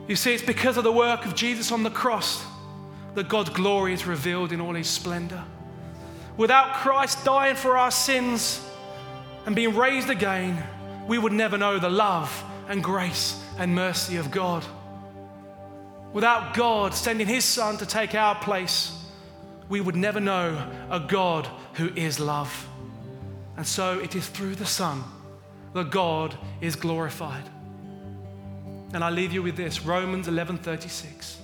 You 0.08 0.16
see, 0.16 0.34
it's 0.34 0.42
because 0.42 0.76
of 0.76 0.84
the 0.84 0.92
work 0.92 1.24
of 1.24 1.34
Jesus 1.34 1.70
on 1.70 1.84
the 1.84 1.90
cross 1.90 2.44
that 3.14 3.28
God's 3.28 3.50
glory 3.50 3.92
is 3.92 4.06
revealed 4.06 4.52
in 4.52 4.60
all 4.60 4.74
his 4.74 4.88
splendor. 4.88 5.42
Without 6.36 6.74
Christ 6.74 7.24
dying 7.24 7.56
for 7.56 7.76
our 7.76 7.90
sins 7.90 8.64
and 9.46 9.54
being 9.54 9.76
raised 9.76 10.10
again, 10.10 10.62
we 11.06 11.18
would 11.18 11.32
never 11.32 11.56
know 11.58 11.78
the 11.78 11.90
love 11.90 12.44
and 12.70 12.84
grace 12.84 13.36
and 13.58 13.74
mercy 13.74 14.16
of 14.16 14.30
God. 14.30 14.64
Without 16.12 16.54
God 16.54 16.94
sending 16.94 17.26
his 17.26 17.44
Son 17.44 17.76
to 17.78 17.84
take 17.84 18.14
our 18.14 18.36
place, 18.36 18.96
we 19.68 19.80
would 19.80 19.96
never 19.96 20.20
know 20.20 20.66
a 20.88 21.00
God 21.00 21.48
who 21.74 21.88
is 21.96 22.20
love. 22.20 22.68
And 23.56 23.66
so 23.66 23.98
it 23.98 24.14
is 24.14 24.28
through 24.28 24.54
the 24.54 24.66
Son 24.66 25.02
that 25.74 25.90
God 25.90 26.38
is 26.60 26.76
glorified. 26.76 27.44
And 28.92 29.02
I 29.02 29.10
leave 29.10 29.32
you 29.32 29.42
with 29.42 29.56
this 29.56 29.84
Romans 29.84 30.28
11:36. 30.28 31.38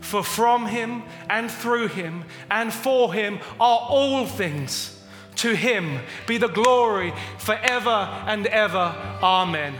For 0.00 0.22
from 0.22 0.66
him 0.66 1.02
and 1.28 1.50
through 1.50 1.88
him 1.88 2.24
and 2.50 2.72
for 2.72 3.12
him 3.12 3.40
are 3.60 3.80
all 3.88 4.26
things. 4.26 4.98
To 5.36 5.54
him 5.54 6.00
be 6.26 6.38
the 6.38 6.48
glory 6.48 7.12
forever 7.38 8.08
and 8.26 8.46
ever. 8.46 8.94
Amen. 9.22 9.74